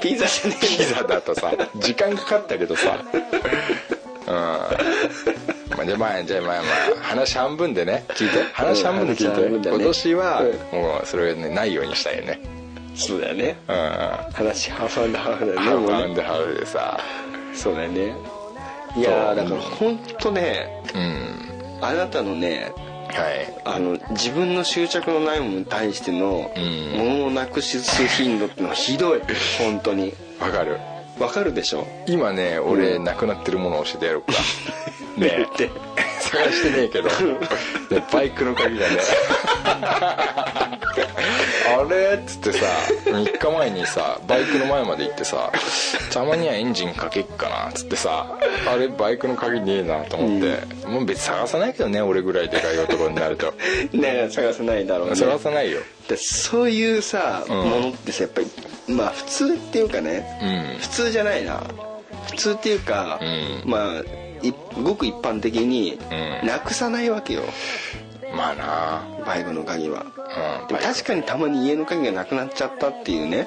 [0.01, 3.03] ピザじゃねえんピザだとさ時間かかったけどさ。
[3.15, 6.69] うんまあじゃあまあじゃあまあま
[7.01, 8.05] あ話半分でね。
[8.11, 8.43] 聞いて。
[8.53, 9.77] 話半分で聞いて、話半分だね。
[9.77, 12.41] 今年はうもうそれねないようにしたいよね。
[12.95, 13.57] そうだよね。
[13.69, 13.75] うん。
[13.75, 15.67] ハ話ハーフアンドハーフだよね。
[15.67, 17.01] ーフもうねハーフでさ。
[17.55, 18.15] そうだよね。
[18.97, 21.85] いやーだから本当ねうん。
[21.85, 22.71] あなたのね
[23.09, 23.63] はい。
[23.65, 26.99] あの自分の執着のないものに対してのうん。
[26.99, 29.21] ものをなくしす頻度ってのはひどい。
[29.59, 30.13] 本当に。
[30.41, 30.79] わかる
[31.19, 31.87] わかるでしょ？
[32.07, 34.33] 今ね俺なくなってるものを教えてやろうか。
[35.17, 35.71] ねって。
[36.21, 37.13] 探してねえけど、ね、
[38.13, 38.97] バイクの鍵がね
[41.77, 42.15] ああれ？
[42.15, 42.67] っつってさ
[43.05, 45.51] 3日前にさバイクの前まで行ってさ
[46.13, 53.53] たまにはエンジンかけっかなっつってさあれバイクの鍵ねえなと思って、もう別に探さないけどね俺ぐらいでかい男になると。
[53.93, 55.17] ね探さないだろうね。
[55.17, 55.81] 探さないよ。
[56.09, 58.47] でそういうさ、うん、ものってさやっぱり
[58.89, 60.39] まあ普通っていうかね、
[60.75, 61.63] うん、普通じゃないな。
[62.27, 64.03] 普通っていうか、うん、まあ
[64.83, 65.99] ごく一般的に
[66.45, 67.43] なくさないわけよ、
[68.35, 69.25] まあな。
[69.25, 70.05] バイクの鍵は、
[70.61, 73.47] うん、でも確かにたまに家の鍵がなくなっちゃったっていうね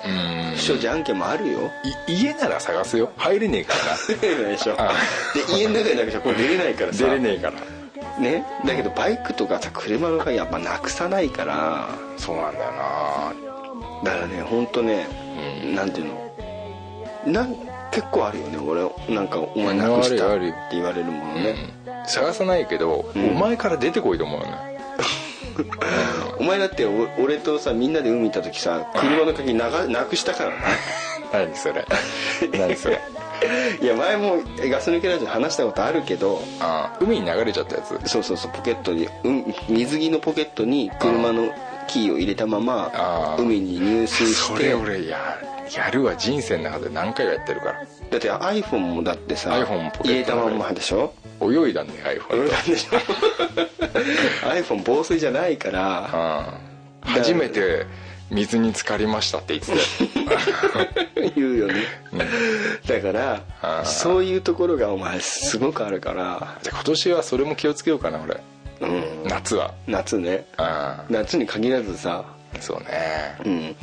[0.55, 1.71] 不祥事案件もあるよ。
[2.07, 3.11] 家なら探すよ。
[3.17, 4.43] 入れねえから。
[4.43, 4.77] なでしょ。
[5.33, 7.03] で家の中になくちゃこれ出れないからさ。
[7.05, 8.21] 出れねえから。
[8.21, 8.45] ね。
[8.65, 11.89] だけどバイクとかさ車の鍵やっぱなくさないから。
[12.17, 13.33] そうなんだよな。
[14.03, 15.07] だからね本当ね、
[15.63, 16.25] うん、なんていうの？
[17.25, 17.55] なん
[17.91, 18.57] 結構あるよね。
[18.57, 18.81] 俺
[19.13, 21.55] なんかお前なくしたって言われるものね、
[21.87, 24.45] うん、探さないけど、うん、お前から出てこいと思うよ。
[24.45, 24.74] ね
[26.39, 30.55] お前だって俺とさみんなで海行った時さ車の鍵ななくしたからな。
[31.33, 31.85] 何それ。
[32.57, 33.01] 何それ。
[33.81, 34.37] いや前も
[34.71, 38.09] ガス抜けラジオ話したことあるけどあ海に流れちゃったやつ。
[38.09, 41.51] そうそうそうポケットに、うん、水着のポケットに車の
[41.87, 44.57] キーを入れたまま海に入水して。
[44.57, 45.37] それ俺や
[45.75, 47.73] やるわ人生の中で何回かやってるから。
[48.11, 51.13] だって iPhone もだってさ iPhone もポケット入れたままでしょ？
[51.41, 52.97] 泳いだんね iPhone 泳いだんでしょ。
[54.49, 56.59] iPhone 防水じゃないから、
[57.01, 57.85] 初めて
[58.31, 59.71] 水に浸かりましたって言って
[61.13, 61.75] た 言うよね、
[62.11, 62.19] うん、
[62.87, 66.57] だからそういうところがお前すごくあるから。
[66.63, 68.39] じゃあ今年はそれも気をつけようかな俺、
[68.81, 69.73] うん、夏は。
[69.87, 70.45] 夏ね。
[71.09, 72.25] 夏に限らずさ。
[72.59, 73.35] そうね。
[73.45, 73.75] うん。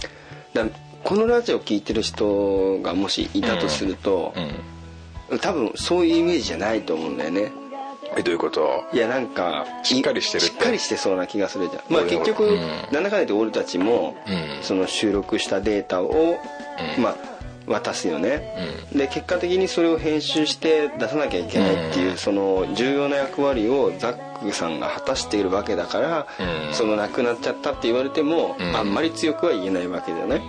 [0.55, 0.65] だ
[1.05, 4.43] このラジオ聴いてる人がもしいたとすると、うん。
[4.43, 4.55] うん、
[5.41, 7.53] 多分そういうイメージじゃないと思うんだよね。
[8.17, 8.85] えどういうこと？
[8.93, 11.83] いやなんかしっかりしてるしっかりしてそうな気がするじゃん。
[11.89, 12.59] まあ結局、うん、
[12.93, 16.37] なんだかんだで俺たちも、うん、その収録したデータを、
[16.97, 17.17] うん、まあ
[17.65, 18.43] 渡すよね、
[18.93, 26.27] で結果的にそれを編集して出さなきゃいけないっていう、その重要な役割をザックさんが果たしているわけだから、
[26.73, 30.43] その亡くなっちゃったって言われても、あんまり強くは言えないわけだよね、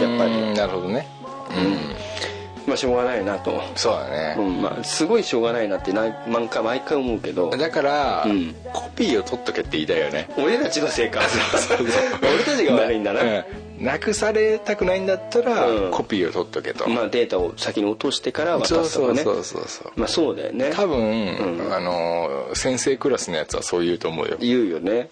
[0.00, 0.54] やっぱり。
[0.54, 1.06] なるほどね。
[1.50, 2.33] うん
[2.66, 3.62] まあしょうがないなと。
[3.76, 6.12] そうだね、うん、まあすごいしょうがないなって毎
[6.48, 7.50] 回毎回思うけど。
[7.50, 10.28] だから、うん、コピーを取っとけって言いたいよね。
[10.38, 11.20] 俺たちのせいか。
[12.22, 13.84] 俺たちが悪いんだな、うん。
[13.84, 16.88] なくされたくないんだったら、うん、コピーを取っとけと。
[16.88, 19.22] まあデータを先に落としてから渡すとかね。
[19.22, 19.92] そうそうそうそう。
[19.96, 20.70] まあそうだよね。
[20.72, 24.36] 多分、うん、あの先生クラスのやつはそう言うと思うよ。
[24.40, 25.08] 言うよね。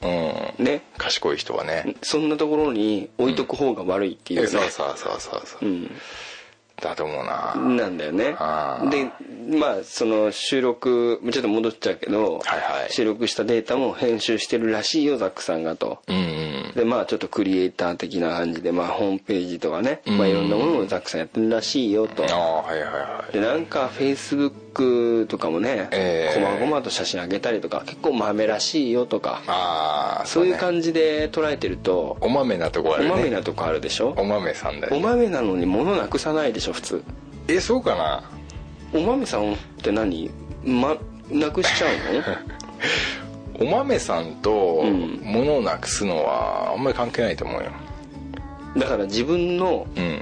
[0.59, 0.65] うん。
[0.65, 0.83] ね。
[0.97, 1.97] 賢い人はね。
[2.03, 5.91] そんなところに置いとく方が悪いっていうね、うん、そうそうそうそうそう、うん
[6.89, 7.55] だと思うな。
[7.57, 8.37] なんだよね。
[8.91, 9.11] で
[9.59, 33.11] まあその収録ちょっと戻っちゃうけど、はいはい、収録したデータも編集してるらしいよザックさんがと、うんうん、でまあちょっとクリエイター的な感じで、まあ、ホームページとかね、まあ、いろんなものをザックさんやってるらしいよと、あはいはいはい、でなんかフェイスブックとかもね、えー、こまごまと写真あげたりとか結構豆らしいよとかあそう、ね,、いう感じで捉えてるとお豆なとこあるね。
[33.11, 34.15] お豆なとこあるでしょ？
[34.17, 37.05] お豆さんだよ、ね、お豆なのに物なくさないでしょ普通。
[37.49, 38.25] えそうかな？
[38.95, 40.31] お豆さんって何？
[40.65, 40.97] ま
[41.31, 41.97] なくしちゃう
[43.61, 43.67] の？
[43.67, 44.83] お豆さんと
[45.23, 47.71] 物をなくすのはあんまり関係ないと思うよ
[48.77, 50.21] だから自分の、うん、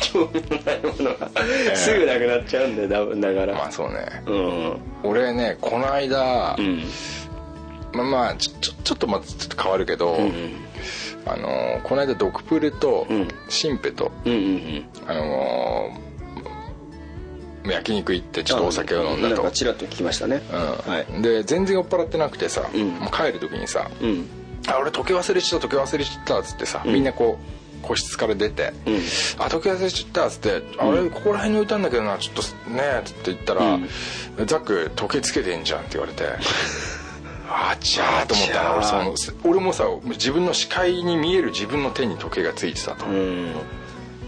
[0.00, 3.54] 興味のないものがすぐなくなっちゃうんだよ多分だから。
[3.54, 6.84] まあそうね、うん、俺ねこの間、うん、
[7.92, 10.32] まあまあちょちょっとまちょっと変わるけど、うん、
[11.26, 13.06] あのこの間ドクプルと
[13.48, 15.90] シンペと、うんうんうん、あの
[17.64, 19.34] 焼肉行ってちょっとお酒を飲んだと。
[19.36, 20.92] なんかチラッと聞きましたね、うん。
[20.92, 24.28] はい、で全然酔っ払ってなくてさ、うん、帰る時にさ「うん、
[24.66, 28.72] あ俺時計忘れちゃった時計忘れちゃった」っつってさ、みんなこう個室から出て
[29.38, 33.78] 「あ時計忘れちゃった」っつって「あれここら辺に置いたんだけどなちょっとね」っつって言ったら
[34.46, 36.24] 「ザック時計つけてんじゃん」って言われて
[37.48, 38.62] あちゃーと思った。
[38.62, 43.04] な俺その俺もさ自分の視界に見える自分の手に時計がついてたと。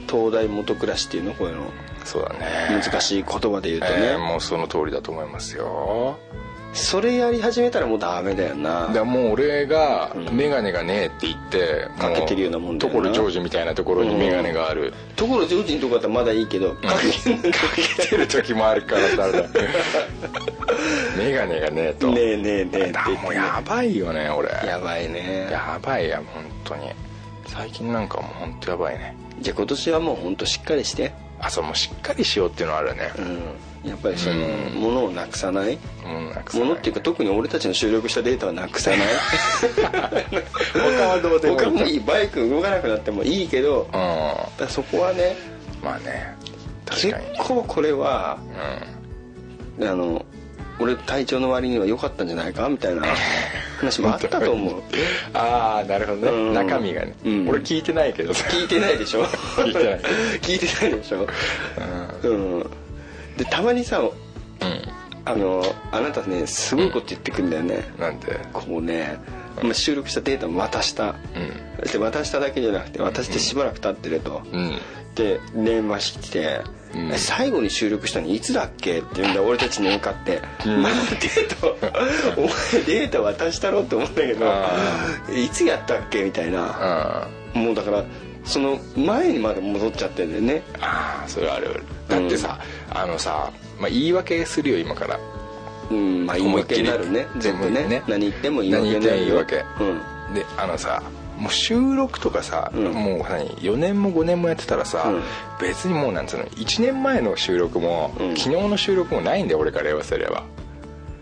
[0.07, 1.33] 東大元暮らしっていうの？
[1.33, 1.63] こういうの。
[2.05, 2.83] そうだね。
[2.85, 6.19] 難しい言葉で言うとね、えー、もうその通りだと思いますよ
[6.75, 8.93] それやり始めたらもうダメだよな。
[8.93, 13.09] だもう俺が眼鏡がねえって言って、かけてるようなもんだよな。
[13.09, 16.91] 所ジョージみたいなところに眼鏡がある、所ジョージのとこだったらまだいいけどかけ
[17.51, 19.49] かけてる時もあるから誰だ
[21.16, 22.12] 眼鏡がねえと。
[22.12, 24.49] ねえねえねえってもうやばいよね俺。
[24.66, 25.49] やばいね。
[25.51, 26.91] やばいや本当に。
[27.47, 29.16] 最近なんかもう本当やばいね。
[29.41, 31.12] じゃあ今年はもう本当しっかりして
[31.45, 33.13] あそうもうしっかりしようっていうのはあるね。
[33.19, 33.21] う
[33.87, 33.91] ん。
[33.91, 34.37] やっぱりその、
[34.81, 36.69] ものをなくさないものなくさない。
[36.69, 39.01] ものっていうか特に俺たちの収録したデータはなくさない
[40.73, 42.01] 他はどうでもいい他もいい。
[42.01, 43.89] バイク動かなくなってもいいけど、
[44.59, 44.69] うん。
[44.69, 45.37] そこはね
[45.83, 46.35] まあね。
[46.87, 47.39] 確結かに。
[47.39, 48.39] 構これは
[49.81, 50.25] あの
[50.81, 52.68] 俺体調の割には良かったんじゃないか？
[52.68, 53.03] みたいな
[53.79, 54.83] 話もあったと思う。
[55.33, 56.53] ああなるほどね、うん。
[56.55, 57.49] 中身がね、うん。
[57.49, 58.35] 俺聞いてないけど。
[58.35, 59.25] さ聞いてないでしょ？
[59.25, 60.01] 聞いてない。
[60.43, 61.27] 聞いてないでしょ？
[62.25, 62.66] うん。
[63.37, 64.11] でたまにさうん。
[65.27, 68.39] あのあなたねすごいこと言ってくんだよね、なんで？
[68.53, 69.16] こうね、
[69.63, 71.15] まあ収録したデータも渡した、
[71.93, 74.79] で渡しただけじゃなくて渡してしばらく経ってると、うん。
[75.15, 76.61] で電話してきて、
[76.95, 77.13] うん。
[77.13, 79.43] え最後に収録したのいつだっけ?」って言うんだ。
[79.43, 80.83] 俺たちに向かって「うん。
[80.83, 81.67] まあデータ
[82.37, 82.49] お前
[82.85, 84.71] データ渡したろ?」って思ったけどあ
[85.33, 86.67] 「いつやったっけ?」みたいな。
[86.69, 88.05] あもうだから
[88.45, 90.63] その前にまで戻っちゃってんだよね。
[90.81, 91.83] ああそれはある。
[92.09, 92.59] だってさ、
[92.91, 93.51] あのさ、
[93.81, 95.19] まあ、言い訳するよ今から
[95.91, 97.26] うんまあ言い訳になるね。
[97.39, 97.87] 全部ね。
[97.87, 98.03] ね。
[98.09, 99.64] 何言っても言い訳になる何言っても言いよ訳。
[99.80, 100.35] うん。
[100.35, 101.03] であのさ
[101.39, 102.93] もう収録とかさ、うん。
[102.93, 105.22] もう何4年も5年もやってたらさ、うん。
[105.61, 108.37] 別にもうなんつうの1年前の収録も、うん。
[108.37, 110.45] 昨日の収録もないんだよ俺から言わせれば、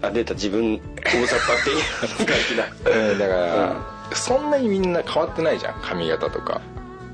[0.02, 0.34] あ出た。
[0.34, 2.66] 自分大雑把っていう感じだ。
[3.12, 3.76] うん、だから、
[4.14, 6.60] そんなにみんな変わってないじゃん髪型とか。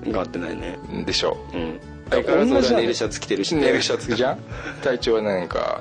[0.05, 0.79] 変わってないね。
[1.05, 1.37] でしょ。
[1.55, 1.81] うん。
[2.11, 3.63] 相変わらずネイルシャツ着てるしね。
[3.63, 4.39] ネイルシャツじゃん。
[4.83, 5.81] 体調はなんか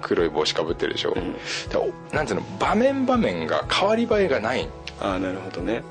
[0.00, 1.14] 黒い帽子かぶってるでしょ、ん。
[1.14, 1.24] だか
[1.72, 4.68] らおなんつうの場面場面が変わり映えがない。
[5.00, 5.82] ああなるほどね。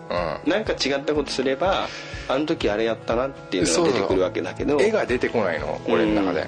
[0.46, 0.52] うん。
[0.52, 1.88] なんか違ったことすれば
[2.28, 4.80] あの時あれやったなっていうのが出てくるわけだけど。
[4.80, 6.48] 絵が出てこないの俺の中で、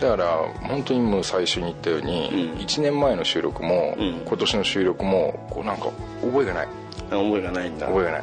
[0.00, 0.26] だから
[0.62, 2.58] 本当にもう最初に言ったように、うん。
[2.60, 4.22] 1年前の収録も、うん。
[4.24, 5.90] 今年の収録もこうなんか
[6.22, 6.68] 覚えがない。
[7.10, 7.86] あ覚えがないんだ。
[7.86, 8.22] 覚えがない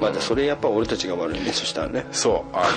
[0.00, 2.06] まあじゃあそれやっぱ俺たちが悪いねそしたらね。
[2.12, 2.68] そうあ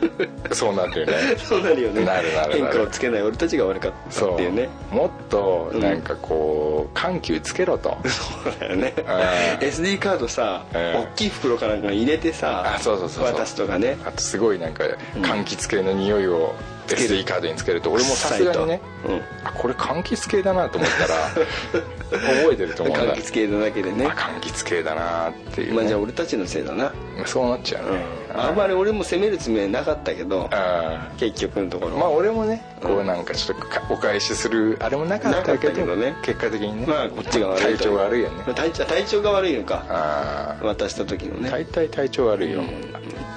[0.00, 1.12] のー そうなってるね。
[1.38, 2.04] そうなるよね。
[2.04, 4.68] なるなる変化をつけない俺たちが悪かったっていうね。
[4.90, 7.96] もっとなんかこう緩急つけろと。
[8.06, 8.92] そうだよね。
[9.06, 10.80] あー SD カードさうん。
[10.80, 13.34] 大きい袋かなんかに入れてさあそうそうそうそう。
[13.34, 13.96] 渡すとかね。
[14.04, 14.84] あとすごいなんか
[15.16, 16.54] 柑橘系の匂いを
[16.88, 22.96] SD カードにつけると俺もさすがにねうんあこれ柑橘系だなと思ったら 覚えてると思う。
[22.96, 24.06] んだ柑橘系なだけでね。
[24.06, 25.76] あ柑橘系だなっていう、ね。
[25.76, 26.92] まあじゃあ俺たちのせいだな。
[27.26, 28.04] そうなっちゃうね、
[28.34, 28.40] うん。
[28.40, 31.96] あんまり俺も責めるつもりはなかったけどあ結局のところ。
[31.96, 36.86] まあ俺もねこうなんかちょっとかお返しするあれもなかったけどどね結果的にね。
[36.86, 37.84] まあこっちが悪いと。
[37.84, 38.54] 体調が悪いよね。
[38.54, 39.84] 体調体調が悪いのか。
[39.88, 41.50] ああ渡した時のね。
[41.50, 42.62] 大体体調悪いよ、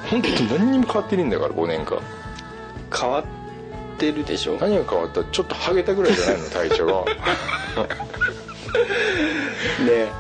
[0.09, 1.99] 本当に何にも変わってねえんだから5年間。
[2.95, 3.23] 変わっ
[3.97, 4.57] てるでしょ。
[4.61, 5.23] 何が変わった？
[5.25, 6.93] ちょっとハゲたぐらいじゃないの体調が
[9.85, 10.11] ね。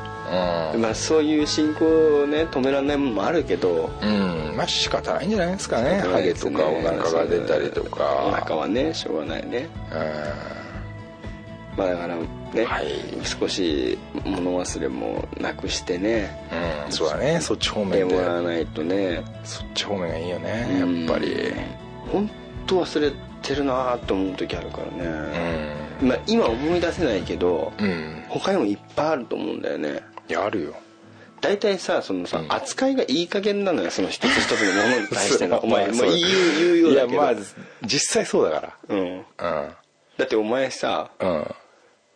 [0.73, 0.81] うん。
[0.81, 3.89] まあそういう進行をね止められないものもあるけど。
[4.01, 4.53] うん。
[4.55, 5.99] まあ仕方ないんじゃないですかね。
[6.01, 8.03] ハゲとかお腹が出たりとか。
[8.27, 9.67] お腹はねしょうがないね。
[11.75, 12.85] まあだからね、はい。
[13.23, 16.29] 少し物忘れもなくしてね。
[16.51, 17.39] うん、うん、そうだね。
[17.41, 18.15] そっち方面で。
[18.15, 19.23] もらわないとね。
[19.43, 20.67] そっち方面がいいよね。
[20.79, 21.51] やっぱり。
[22.11, 22.29] 本
[22.67, 28.23] 当忘れてるなと思う時あるからうね、んまあ、今思い出せないけど、うん。
[28.29, 30.01] 他にもいっぱいあると思うんだよね。
[30.29, 30.73] いやあるよ。
[31.41, 32.51] 大体さそのさ、うん。
[32.51, 35.59] 扱いがいい加減なのよその一つ一つのものに対しての。
[35.63, 37.13] お前もそうう言う言うよういだけど。
[37.15, 37.33] やまあ
[37.83, 39.75] 実際そうだかうん、ら
[40.17, 41.55] だってお前さうんうん。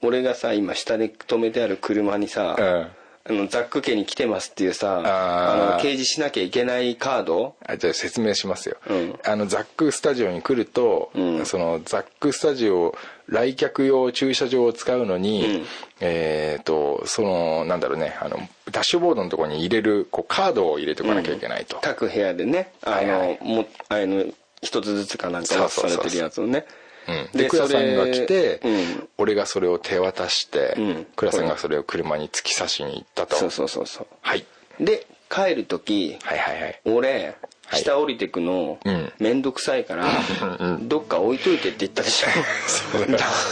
[0.02, 2.88] 俺がさ今下で止めてある車にさ、うん
[3.30, 7.56] あのザック家に来てますっていうさあの掲示しなきゃいけないカード？
[7.66, 9.20] あじゃあ説明しますよ、うん。
[9.26, 11.46] あのザックスタジオに来ると、うん。
[11.46, 12.96] そのザックスタジオ
[13.28, 15.66] 来客用駐車場を使うのに、うん。
[16.00, 18.38] えっ、とそのなんだろうねあの
[18.72, 23.40] ダッシュボードのところに入れるこうカードを入れておかなきゃいけないと、各部屋でねあの、はいはい。
[23.42, 24.26] もあの
[24.62, 26.66] 一つずつかなんか渡されてるやつをね。
[26.68, 29.10] うん、で倉さんが来て、うん。
[29.18, 31.08] 俺がそれを手渡して、うん。
[31.16, 33.36] 倉さんがそれを車に突き刺しに行ったと。
[33.36, 34.08] そうそうそうそう。
[34.22, 34.46] はい。
[34.80, 36.82] で帰る時はいはいはい。
[36.86, 37.36] 俺はい
[37.72, 39.12] 下降りてくのうん。
[39.20, 40.08] 面倒くさいから
[40.82, 43.00] どっか置いといてって言ったでしょ。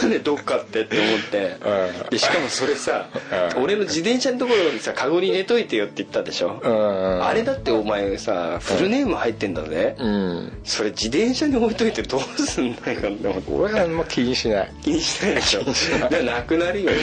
[0.02, 1.56] なんでどっかってって思って。
[2.02, 2.10] うん。
[2.10, 3.08] でしかもそれさ
[3.56, 3.62] うん。
[3.64, 6.60] 俺の自転車のところにさカゴに入れといてよって言ったでしょ。
[6.62, 7.24] うん。
[7.24, 9.96] あれだってお前さフルネーム入ってんだぜ。
[9.98, 10.52] うん。
[10.64, 13.52] それ自転車に置いといてどうすんないかって思って。
[13.52, 14.72] 俺はあんま気にしない。
[14.82, 15.64] 気にしないでしょ。
[16.00, 16.96] だからなくなるよね。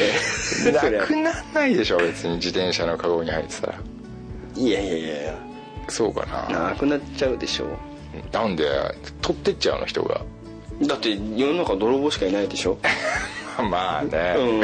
[0.72, 2.36] なくなんないでしょ別に。
[2.36, 3.76] 自転車のカゴに入ってたら。
[4.56, 5.43] いやいやいやいや
[5.90, 6.70] そうかな。
[6.70, 7.66] なくなっちゃうでしょ。
[8.32, 8.66] なんで
[9.22, 10.22] 取ってっちゃうの人が。
[10.82, 12.78] だって世の中泥棒しかいないでしょ。
[13.70, 14.64] まあね、う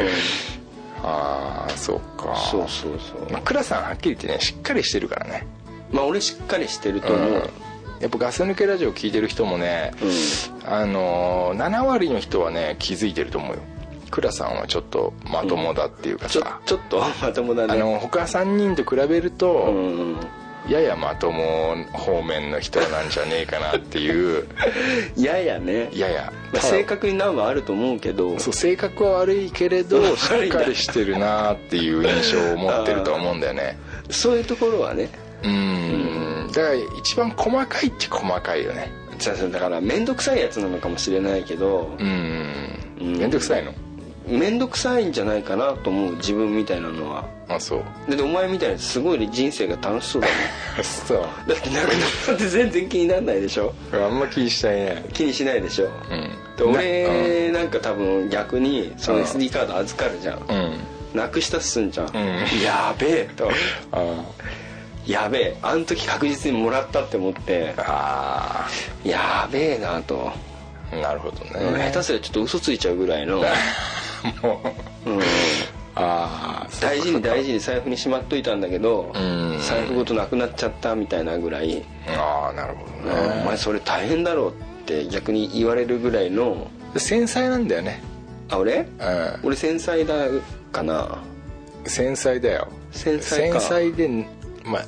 [1.02, 2.36] ああそうか。
[2.50, 3.32] そうそうそう。
[3.32, 5.46] まあ倉さんはっきり言ってねしっかりしてるからね。
[5.92, 7.50] まあ俺しっかりしてると思う、
[8.00, 13.58] やっぱガス抜けラジオ聞いてる人もね、うん、あの7割の人はね気づいてると思うよ。
[14.10, 17.74] 倉さんはちょっとまともだっていうかさ、うん、ちょっとまともだね。
[17.74, 20.16] あの他3人と比べると、うん
[20.68, 24.46] ややまとも方面の人なんじゃねえかなっていう。
[25.16, 25.88] ややね。
[25.92, 28.38] やや、まあ、性格に難はあると思うけど。
[28.38, 33.78] そう性格は悪いけれど しっかりしてるなっていう印象を持ってると思うんだよね。
[34.10, 35.08] そういうところはね。
[35.42, 36.48] うん。
[36.52, 38.92] だから一番細かいっちゃ細かいよね。
[39.52, 41.94] だから面倒くさいやつなのかもしれないけど。
[41.98, 42.60] うん。
[43.00, 43.72] 面倒くさいの？
[44.30, 47.24] 面倒くさいんじゃないかなと思う自分みたいなのは。
[47.48, 47.82] あそう。
[48.08, 50.34] だってお前みたいにすごい人生が楽しそうだも
[50.82, 50.84] ん。
[50.84, 51.22] そう。
[51.48, 51.88] だって亡く
[52.28, 53.74] なって全然気にならないでしょ？
[53.92, 55.04] あんま気にしたいね。
[55.12, 55.90] 気にしないでしょ、
[56.60, 57.68] うん、俺なん。
[57.68, 60.80] か多分逆にその SD カード預かるじゃん、うん、
[61.14, 63.48] なくしたっすんじゃん、うん、やべえと。
[65.06, 65.56] やべえ。
[65.62, 67.74] あの時確実にもらったって思って。
[67.78, 69.08] ああ。
[69.08, 70.30] やべえなと。
[70.92, 71.90] なるほどね。
[71.92, 73.40] 下手すらちょっと嘘ついちゃうぐらいの
[74.42, 74.60] も
[75.06, 75.20] う、うん、
[75.94, 79.12] あ大事に大事に財布にしまっといたんだけど
[79.68, 81.84] 財布ごとなくなっちゃったみたいなぐらい。
[82.08, 83.42] ああなるほどね。
[83.42, 84.52] お前それ大変だろうっ
[84.86, 86.70] て逆に言われるぐらいの。
[86.96, 88.02] 繊細なんだよね。
[88.48, 88.86] あ俺、うん、
[89.44, 90.26] 俺繊細だ
[90.72, 91.22] かな。
[91.84, 92.68] 繊細だよ。
[92.90, 93.60] 繊細か。
[93.60, 94.08] 繊細で
[94.64, 94.84] まあ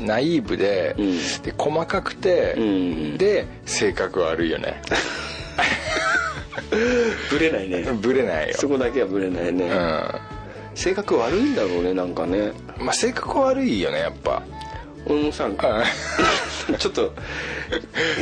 [0.00, 4.80] ナイーブでうん、で細かくて、うん、で性格悪いよね
[7.30, 7.86] ブレないね。
[8.00, 8.54] ブレないよ。
[8.56, 10.10] そこだけはブレないね、うん、
[10.74, 12.52] 性格悪いんだろうねなんかね。
[12.78, 14.42] まあ性格悪いよねやっぱ。
[15.08, 15.48] 俺もさ
[16.78, 17.12] ちょっと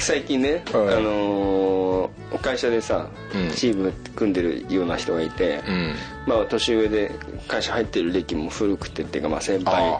[0.01, 5.95] 最近ね、あのー、会社でさ、うん、チーム組んでるような人がいて、うん、
[6.26, 7.11] まあ年上で
[7.49, 9.99] 会社入ってる歴も古くてっていうかまあ先輩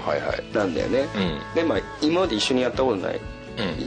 [0.53, 3.21] なんだよね、はいはい、でまあ今まで一緒にやったことない、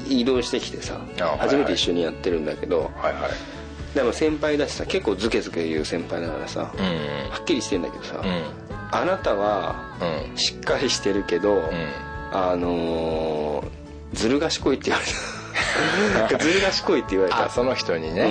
[0.09, 0.99] 移動してきてさ
[1.37, 3.56] 初めて一緒にやってるんだけど、はいはい
[3.97, 9.75] でも先輩だしさ結構ズケズケ言う先輩だからさ、うん、はっきりしてんだけどさ、うん、あなたは
[10.35, 11.61] しっかりしてるけど、うん、
[12.31, 13.67] あのー、
[14.13, 16.37] ずる賢いって言われた。
[16.45, 17.49] ずる賢いって言われた。
[17.49, 18.29] その人にね、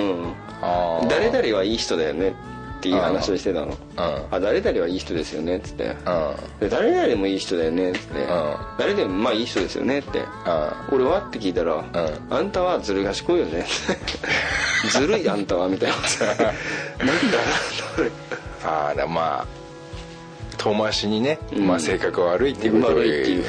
[1.09, 2.33] 誰々はいい人だよね
[2.77, 5.95] っていう話をしてたの「あ誰々はいい人ですよね」っつって
[6.59, 8.27] 「で誰々もいい人だよね」っつって
[8.77, 10.23] 「誰でもまあいい人ですよね」って
[10.91, 11.83] 「俺は?」って聞いたら
[12.29, 13.65] 「あんたはずる賢いよね」
[14.91, 15.95] ずるいあんたはみたいな。
[17.03, 17.37] なんだ
[18.63, 19.57] ああまあ
[20.57, 22.97] 遠回しにね、まあ、性格悪いっていうことを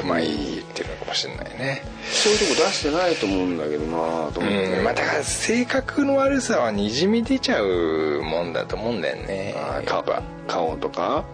[0.06, 1.82] まあ言ってるのかもしれないね。
[2.12, 9.54] そういうとこ出してないと思うんだけどなと思って、うん、まあだから性格の悪さはにじみ出ちゃうもんだと思うんだよね。
[9.54, 11.24] やっぱ顔とか？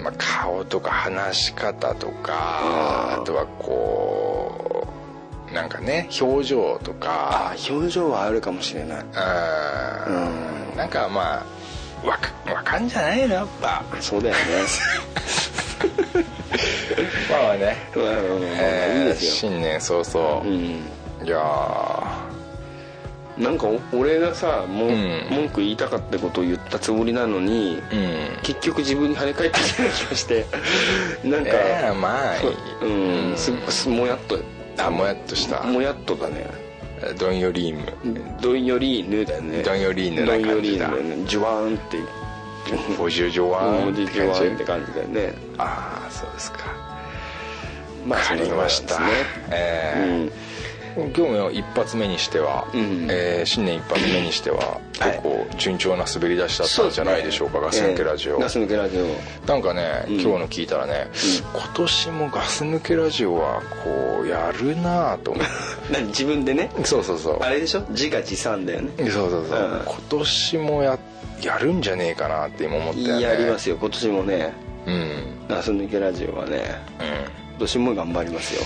[0.00, 4.88] まあ顔とか話し方とかあとはこ
[5.50, 7.52] うなんかね表情とか。
[7.52, 9.00] あ表情はあるかもしれない。
[9.00, 10.76] うん。
[10.76, 11.44] なんかま
[12.04, 13.84] あわかわかんじゃないのやっぱ。
[14.00, 14.40] そうだよね
[17.30, 19.50] ま あまあね、まあまあえー、いいですよ。
[19.50, 22.24] 新年早々、うん、いや
[23.36, 30.46] なんか俺がさも、うん、文句言いたかったことを言ったつもりなのに、うん、結局自分に跳ね返ってきた気がして。
[31.24, 32.34] なんか、えー、まあ
[32.80, 32.88] う
[33.32, 34.38] ん、すすもやっと。
[34.78, 35.62] あもやっとした。
[35.62, 36.46] もやっとだね。
[37.18, 39.62] ドンヨリーヌドンヨリーヌだよね。
[39.62, 40.88] ドンヨリーヌな感じだ。
[40.88, 41.98] ドンヨリーヌジュワーンって
[42.98, 45.34] おじゅジュワーンって感じね。
[45.58, 46.58] ああそうですか。
[48.06, 48.98] まあ分かりました。
[49.00, 49.06] ね。
[49.50, 50.22] ええー。
[50.22, 50.53] うん
[50.96, 59.06] 今日の一発目にしては、うん、えー、新年一発目にしては結構順調な滑り出しだったんじゃないでしょうか、ガス抜けラジオ、ガス抜けラジオ。
[59.48, 61.08] なんかね、今日の聞いたらね、
[61.52, 65.50] 今年もガス抜けラジオはこうやるなと思って。
[65.92, 66.70] 何自分でね？
[66.84, 67.38] そうそうそう。
[67.42, 67.80] あれでしょ？
[67.90, 68.90] 自画自賛だよね。
[68.98, 70.98] そうそうそう、今年もや
[71.42, 73.22] やるんじゃねえかなって今思ったよね。
[73.22, 73.76] やりますよ。
[73.80, 74.52] 今年もね。
[74.86, 75.24] うん。
[75.48, 76.56] ガス抜けラジオはね、
[77.00, 78.62] うん、今年も頑張りますよ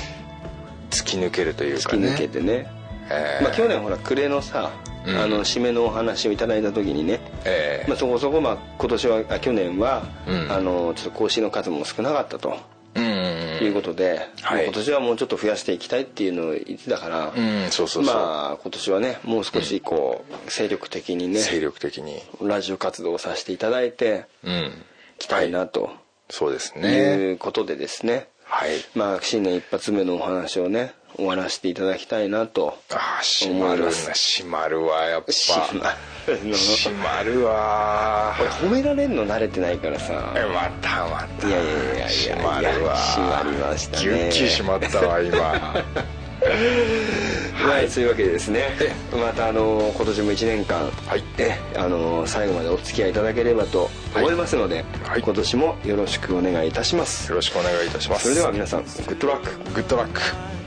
[0.91, 2.67] 突き抜けるというか、ね、突き抜けてね、
[3.11, 4.71] えー、まあ、去年ほら暮れのさ、
[5.07, 12.57] うん、あの締めのお話をいただいた時にね、えー、まあ、そこそこ、まあ、今年はあ去年は、うん、あのちょっと更新の数も少なかったと。
[12.95, 13.29] うん。
[13.61, 18.15] いうことで、はい、今年はもうちょっと増やしていきたいっていうのを言ってたから、うんそうそうそう。
[18.15, 22.23] まあ今年はねもう少しこう、精力的にね精力的に。
[22.41, 24.73] ラジオ活動をさせていただいて、うん、
[25.19, 25.95] きたいなと、はい、
[26.31, 26.89] そうですね。
[26.89, 28.71] いうことでですねはい。
[28.95, 35.33] まあ新年一発目のお話をね終わらせていただきたいなとああ閉まるな閉まるわやっぱ。
[35.33, 35.91] 閉ま
[36.27, 38.35] る閉まるわ。
[38.41, 40.13] 俺褒められるの慣れてないからさ。
[40.13, 41.49] またまた。
[41.49, 42.97] いやいやいやいや閉まるわ。
[42.97, 44.05] 閉まりましたね。
[44.05, 45.75] ギュッキ閉まったわ今
[47.55, 48.71] はい、はいそういうわけでですね。
[49.13, 51.25] またあの今年も1年間、はい。
[51.39, 57.31] えあの最後までお付き合いいただければと思いますので、はい、今年もよろしくお願いいたします。
[57.31, 58.25] よろしくお願いいたします。
[58.25, 60.58] それでは皆さんグッドラックグッドラック